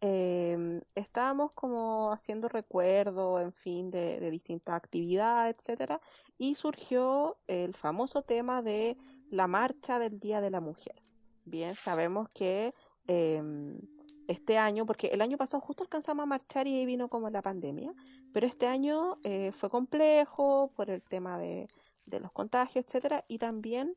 [0.00, 6.00] em, estábamos como haciendo recuerdo, en fin, de, de distintas actividades, etcétera,
[6.38, 8.96] y surgió el famoso tema de
[9.28, 11.02] la marcha del Día de la Mujer.
[11.44, 12.72] Bien, sabemos que
[13.08, 13.78] em,
[14.28, 17.42] este año, porque el año pasado justo alcanzamos a marchar y ahí vino como la
[17.42, 17.94] pandemia,
[18.32, 21.68] pero este año eh, fue complejo por el tema de,
[22.06, 23.94] los contagios, etcétera, y también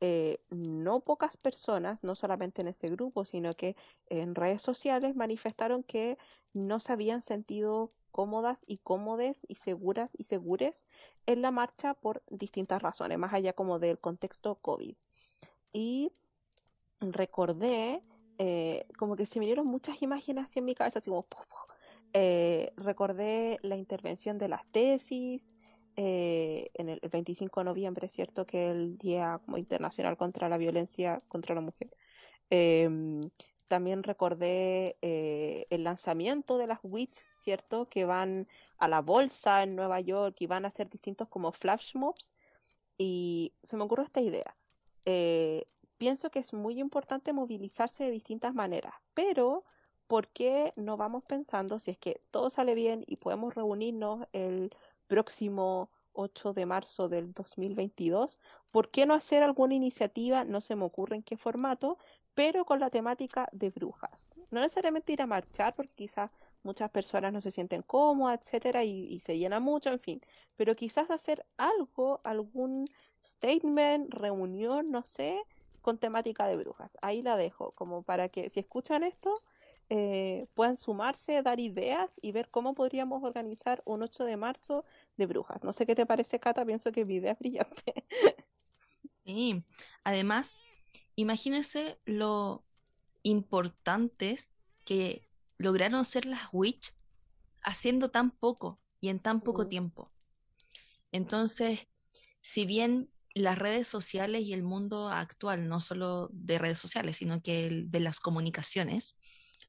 [0.00, 3.76] eh, no pocas personas, no solamente en ese grupo, sino que
[4.06, 6.16] en redes sociales manifestaron que
[6.52, 10.86] no se habían sentido cómodas y cómodes y seguras y segures
[11.26, 14.96] en la marcha por distintas razones, más allá como del contexto COVID.
[15.72, 16.12] Y
[17.00, 18.02] recordé
[18.42, 21.26] eh, como que se vinieron muchas imágenes así en mi cabeza, así como,
[22.14, 25.52] eh, recordé la intervención de las tesis
[25.96, 30.56] eh, en el, 25 de noviembre, es cierto que el Día como Internacional contra la
[30.56, 31.90] Violencia contra la Mujer.
[32.48, 33.20] Em,
[33.68, 37.90] también recordé el lanzamiento de las WITS, ¿cierto?
[37.90, 38.48] Que van
[38.78, 42.34] a la bolsa en Nueva York y van a hacer distintos como flash mobs.
[42.96, 44.56] Y se me ocurrió esta idea
[46.00, 49.64] pienso que es muy importante movilizarse de distintas maneras, pero
[50.06, 54.74] ¿por qué no vamos pensando si es que todo sale bien y podemos reunirnos el
[55.08, 58.38] próximo 8 de marzo del 2022?
[58.70, 60.44] ¿Por qué no hacer alguna iniciativa?
[60.44, 61.98] No se me ocurre en qué formato,
[62.32, 64.34] pero con la temática de brujas.
[64.50, 66.30] No necesariamente ir a marchar, porque quizás
[66.62, 70.22] muchas personas no se sienten cómodas, etcétera, y, y, se llena mucho, en fin.
[70.56, 72.88] Pero quizás hacer algo, algún
[73.22, 75.38] statement, reunión, no sé,
[75.80, 76.96] con temática de brujas.
[77.02, 79.42] Ahí la dejo, como para que si escuchan esto,
[79.88, 84.84] eh, puedan sumarse, dar ideas y ver cómo podríamos organizar un 8 de marzo
[85.16, 85.64] de brujas.
[85.64, 87.94] No sé qué te parece, Cata, pienso que mi idea es brillante.
[89.22, 89.62] Sí,
[90.02, 90.58] además,
[91.14, 92.64] imagínense lo
[93.22, 96.94] importantes que lograron ser las Witch
[97.62, 100.10] haciendo tan poco y en tan poco tiempo.
[101.12, 101.86] Entonces,
[102.40, 107.42] si bien las redes sociales y el mundo actual, no solo de redes sociales, sino
[107.42, 109.16] que el de las comunicaciones,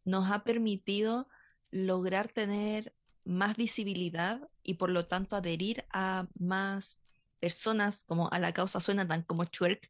[0.03, 1.27] nos ha permitido
[1.69, 2.93] lograr tener
[3.23, 6.99] más visibilidad y por lo tanto adherir a más
[7.39, 9.89] personas como a la causa suena tan como Twerk.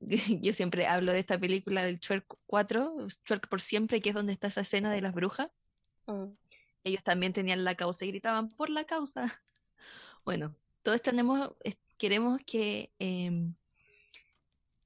[0.42, 4.32] Yo siempre hablo de esta película del Twerk 4, Twerk por siempre, que es donde
[4.32, 5.48] está esa escena de las brujas.
[6.06, 6.32] Mm.
[6.84, 9.40] Ellos también tenían la causa y gritaban por la causa.
[10.24, 11.50] Bueno, todos tenemos
[11.98, 12.92] queremos que...
[12.98, 13.54] Em,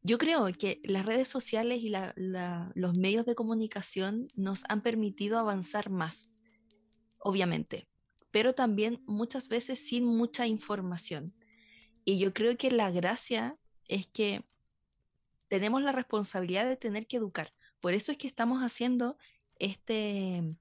[0.03, 5.91] yo creo que las redes sociales y los medios de comunicación nos han permitido avanzar
[5.91, 6.33] más,
[7.19, 7.89] obviamente,
[8.31, 11.35] pero también muchas veces sin mucha información.
[12.05, 14.47] Y yo creo que la gracia es que
[15.49, 17.53] tenemos la responsabilidad de tener que educar.
[17.81, 19.19] Por eso es que estamos haciendo
[19.59, 20.55] este,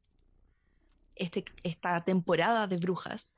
[1.16, 3.34] este, esta temporada de brujas,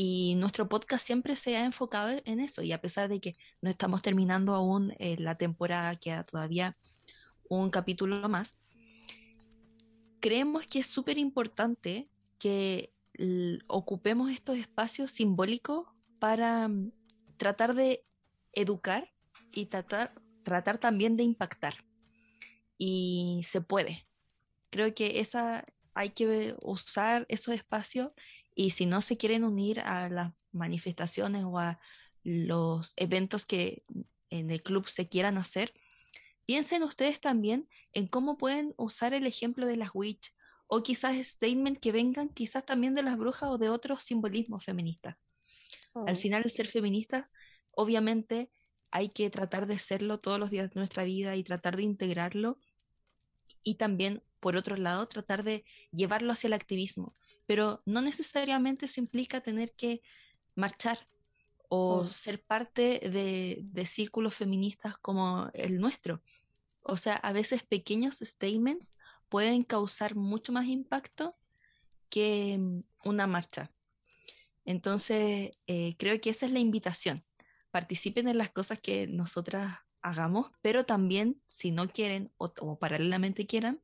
[0.00, 2.62] y nuestro podcast siempre se ha enfocado en eso.
[2.62, 6.76] Y a pesar de que no estamos terminando aún eh, la temporada, queda todavía
[7.48, 8.60] un capítulo más,
[10.20, 12.06] creemos que es súper importante
[12.38, 12.92] que
[13.66, 15.88] ocupemos estos espacios simbólicos
[16.20, 16.92] para mm,
[17.36, 18.04] tratar de
[18.52, 19.10] educar
[19.50, 20.14] y tratar,
[20.44, 21.74] tratar también de impactar.
[22.78, 24.06] Y se puede.
[24.70, 28.12] Creo que esa, hay que usar esos espacios
[28.58, 31.78] y si no se quieren unir a las manifestaciones o a
[32.24, 33.84] los eventos que
[34.30, 35.72] en el club se quieran hacer,
[36.44, 40.34] piensen ustedes también en cómo pueden usar el ejemplo de las witch
[40.66, 45.14] o quizás statement que vengan quizás también de las brujas o de otros simbolismos feministas.
[45.94, 46.16] Al oh.
[46.16, 47.30] final el ser feminista,
[47.70, 48.50] obviamente
[48.90, 52.58] hay que tratar de serlo todos los días de nuestra vida y tratar de integrarlo
[53.62, 57.14] y también, por otro lado, tratar de llevarlo hacia el activismo
[57.48, 60.02] pero no necesariamente eso implica tener que
[60.54, 61.08] marchar
[61.70, 66.22] o ser parte de, círculos feministas como el nuestro.
[66.82, 68.94] O sea, a veces pequeños statements
[69.30, 71.38] pueden causar mucho más impacto
[72.10, 73.72] que mm, una marcha.
[74.66, 77.24] Entonces, eh, creo que esa es la invitación.
[77.70, 83.46] Participen en las cosas que nosotras hagamos, pero también, si no quieren o, o paralelamente
[83.46, 83.80] quieran,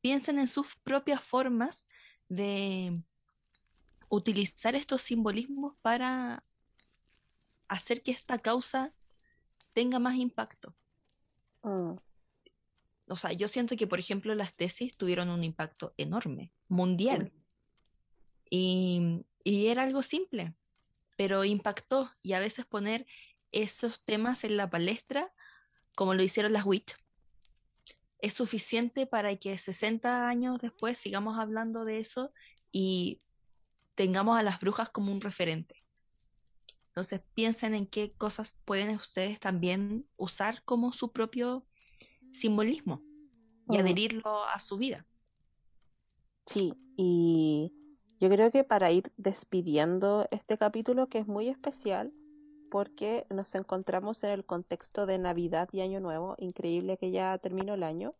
[0.00, 1.86] piensen en sus propias formas
[2.30, 3.02] de
[4.08, 6.42] utilizar estos simbolismos para
[7.68, 8.94] hacer que esta causa
[9.74, 10.74] tenga más impacto.
[11.62, 11.94] Mm,
[13.08, 17.32] O sea, yo siento que, por ejemplo, las tesis tuvieron un impacto enorme, mundial.
[18.48, 20.54] Y, y era algo simple,
[21.16, 22.10] pero impactó.
[22.22, 23.06] Y a veces poner
[23.50, 25.32] esos temas en la palestra,
[25.96, 26.92] como lo hicieron las WIT,
[28.22, 32.32] es suficiente para que 60 años después sigamos hablando de eso
[32.72, 33.20] y
[33.94, 35.84] tengamos a las brujas como un referente.
[36.88, 41.66] Entonces piensen en qué cosas pueden ustedes también usar como su propio
[42.32, 43.02] simbolismo
[43.70, 43.80] y Mm.
[43.80, 45.06] adherirlo a su vida.
[46.46, 47.72] Sí, y
[48.20, 52.12] yo creo que para ir despidiendo este capítulo que es muy especial
[52.70, 57.74] porque nos encontramos en el contexto de Navidad y Año Nuevo, increíble que ya terminó
[57.74, 58.14] el año.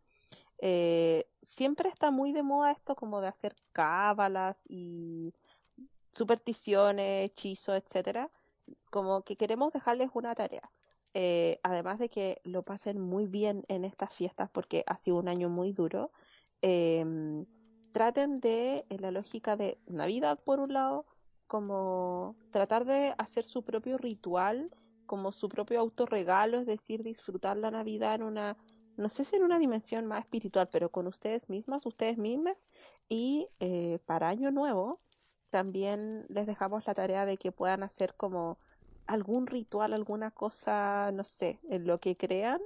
[0.58, 5.32] Eh, siempre está muy de moda esto como de hacer cábalas y
[6.12, 8.30] supersticiones, hechizos, etcétera.
[8.90, 10.70] Como que queremos dejarles una tarea.
[11.14, 15.28] Eh, además de que lo pasen muy bien en estas fiestas porque ha sido un
[15.28, 16.12] año muy duro.
[16.62, 17.46] em,
[17.92, 21.06] traten de, en la lógica de Navidad por un lado,
[21.50, 24.70] como tratar de hacer su propio ritual,
[25.04, 28.56] como su propio autorregalo, es decir, disfrutar la Navidad en una,
[28.96, 32.68] no sé si en una dimensión más espiritual, pero con ustedes mismas, ustedes mismas,
[33.08, 35.00] y eh, para Año Nuevo
[35.50, 38.56] también les dejamos la tarea de que puedan hacer como
[39.08, 42.60] algún ritual, alguna cosa, no sé, en lo que crean,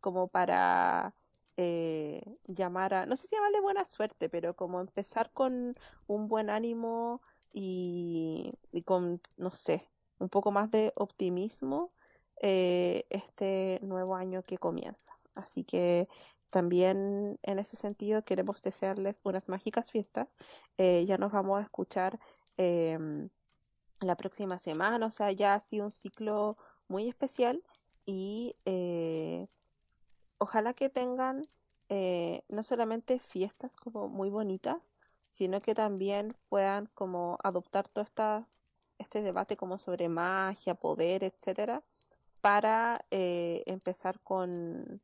[0.00, 1.16] como para
[1.56, 5.76] eh, llamar a, no sé si llamarle buena suerte, pero como empezar con
[6.06, 8.52] un buen ánimo y,
[8.84, 9.86] con, no sé,
[10.18, 11.92] un poco más de optimismo
[12.40, 15.12] eh, este nuevo año que comienza.
[15.34, 16.08] Así que
[16.50, 20.28] también en ese sentido queremos desearles unas mágicas fiestas.
[20.78, 22.18] Eh, ya nos vamos a escuchar
[22.56, 23.28] em,
[24.00, 26.56] la próxima semana, o sea, ya ha sido un ciclo
[26.88, 27.62] muy especial
[28.06, 29.46] y eh,
[30.38, 31.48] ojalá que tengan
[32.48, 34.76] no solamente fiestas como muy bonitas,
[35.30, 38.46] sino que también puedan como adoptar todo esta,
[38.98, 41.82] este debate como sobre magia, poder, etcétera,
[42.40, 45.00] para eh, empezar con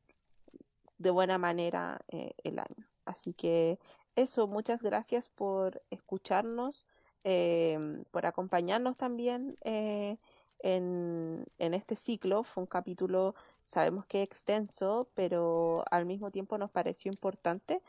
[0.99, 2.89] de buena manera eh, el año.
[3.05, 3.79] Así que
[4.17, 6.87] eso, muchas gracias por escucharnos,
[7.25, 10.17] em, por acompañarnos también eh,
[10.61, 12.43] en, en este ciclo.
[12.45, 13.35] Fue un capítulo,
[13.67, 17.83] sabemos que extenso, pero al mismo tiempo nos pareció importante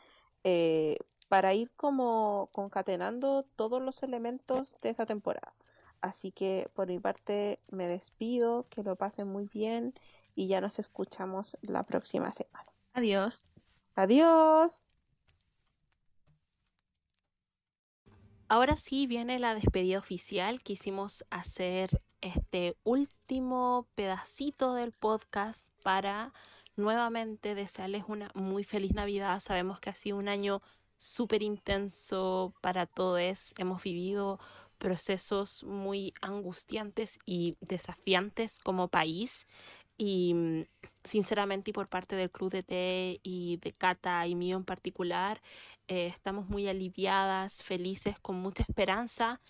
[0.44, 0.98] eh,
[1.28, 5.54] para ir como concatenando todos los elementos de esta temporada.
[6.00, 9.94] Así que por mi parte me despido, que lo pasen muy bien
[10.34, 12.72] y ya nos escuchamos la próxima semana.
[12.94, 13.50] Adiós.
[13.94, 14.84] Adiós.
[18.48, 20.62] Ahora sí viene la despedida oficial.
[20.62, 26.32] Quisimos hacer este último pedacito del podcast para
[26.76, 29.40] nuevamente desearles una muy feliz Navidad.
[29.40, 30.62] Sabemos que ha sido un año
[30.98, 33.54] súper intenso para todos.
[33.56, 34.38] Hemos vivido
[34.78, 39.46] procesos muy angustiantes y desafiantes como país.
[39.96, 40.62] Y mm,
[41.04, 45.40] sinceramente, y por parte del Club de Té y de Cata y mío en particular,
[45.88, 49.40] eh, estamos muy aliviadas, felices, con mucha esperanza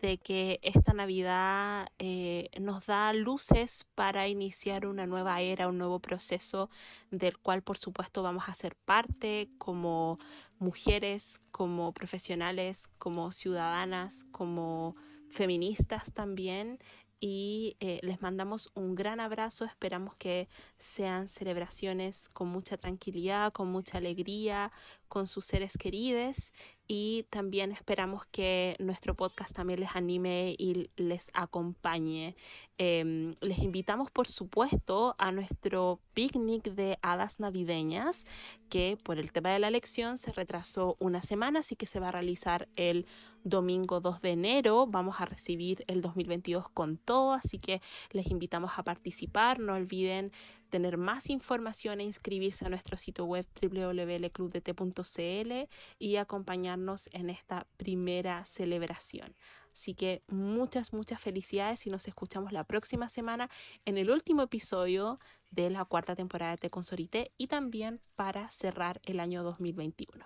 [0.00, 6.00] de que esta Navidad eh, nos da luces para iniciar una nueva era, un nuevo
[6.00, 6.70] proceso
[7.10, 10.18] del cual por supuesto vamos a ser parte como
[10.58, 14.96] mujeres, como profesionales, como ciudadanas, como
[15.28, 16.78] feministas también.
[17.20, 20.48] Y eh, les mandamos un gran abrazo, esperamos que
[20.78, 24.72] sean celebraciones con mucha tranquilidad, con mucha alegría,
[25.08, 26.52] con sus seres queridos
[26.92, 32.34] y también esperamos que nuestro podcast también les anime y les acompañe.
[32.78, 38.24] Eh, les invitamos, por supuesto, a nuestro picnic de hadas navideñas,
[38.70, 42.08] que por el tema de la elección se retrasó una semana, así que se va
[42.08, 43.06] a realizar el
[43.44, 44.86] domingo 2 de enero.
[44.86, 47.80] Vamos a recibir el 2022 con todo, así que
[48.10, 49.58] les invitamos a participar.
[49.58, 50.32] No olviden
[50.70, 55.52] tener más información e inscribirse a nuestro sitio web www.clubdt.cl
[55.98, 59.34] y acompañarnos en esta primera celebración.
[59.72, 63.48] Así que muchas, muchas felicidades y nos escuchamos la próxima semana
[63.84, 69.00] en el último episodio de la cuarta temporada de Te Consorité y también para cerrar
[69.04, 70.24] el año 2021.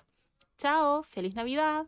[0.58, 1.86] Chao, feliz Navidad.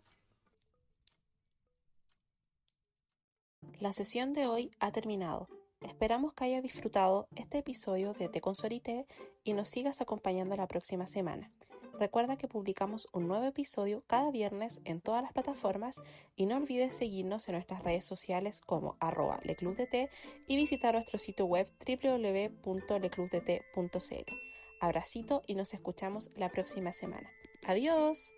[3.78, 5.48] La sesión de hoy ha terminado.
[5.82, 9.06] Esperamos que haya disfrutado este episodio de Te Consorité
[9.44, 11.52] y nos sigas acompañando la próxima semana.
[11.98, 16.01] Recuerda que publicamos un nuevo episodio cada viernes en todas las plataformas
[16.34, 20.10] y no olvides seguirnos en nuestras redes sociales como arroba leclubdt
[20.47, 24.32] y visitar nuestro sitio web www.leclubdt.cl.
[24.80, 27.30] Abracito y nos escuchamos la próxima semana.
[27.66, 28.30] Adiós.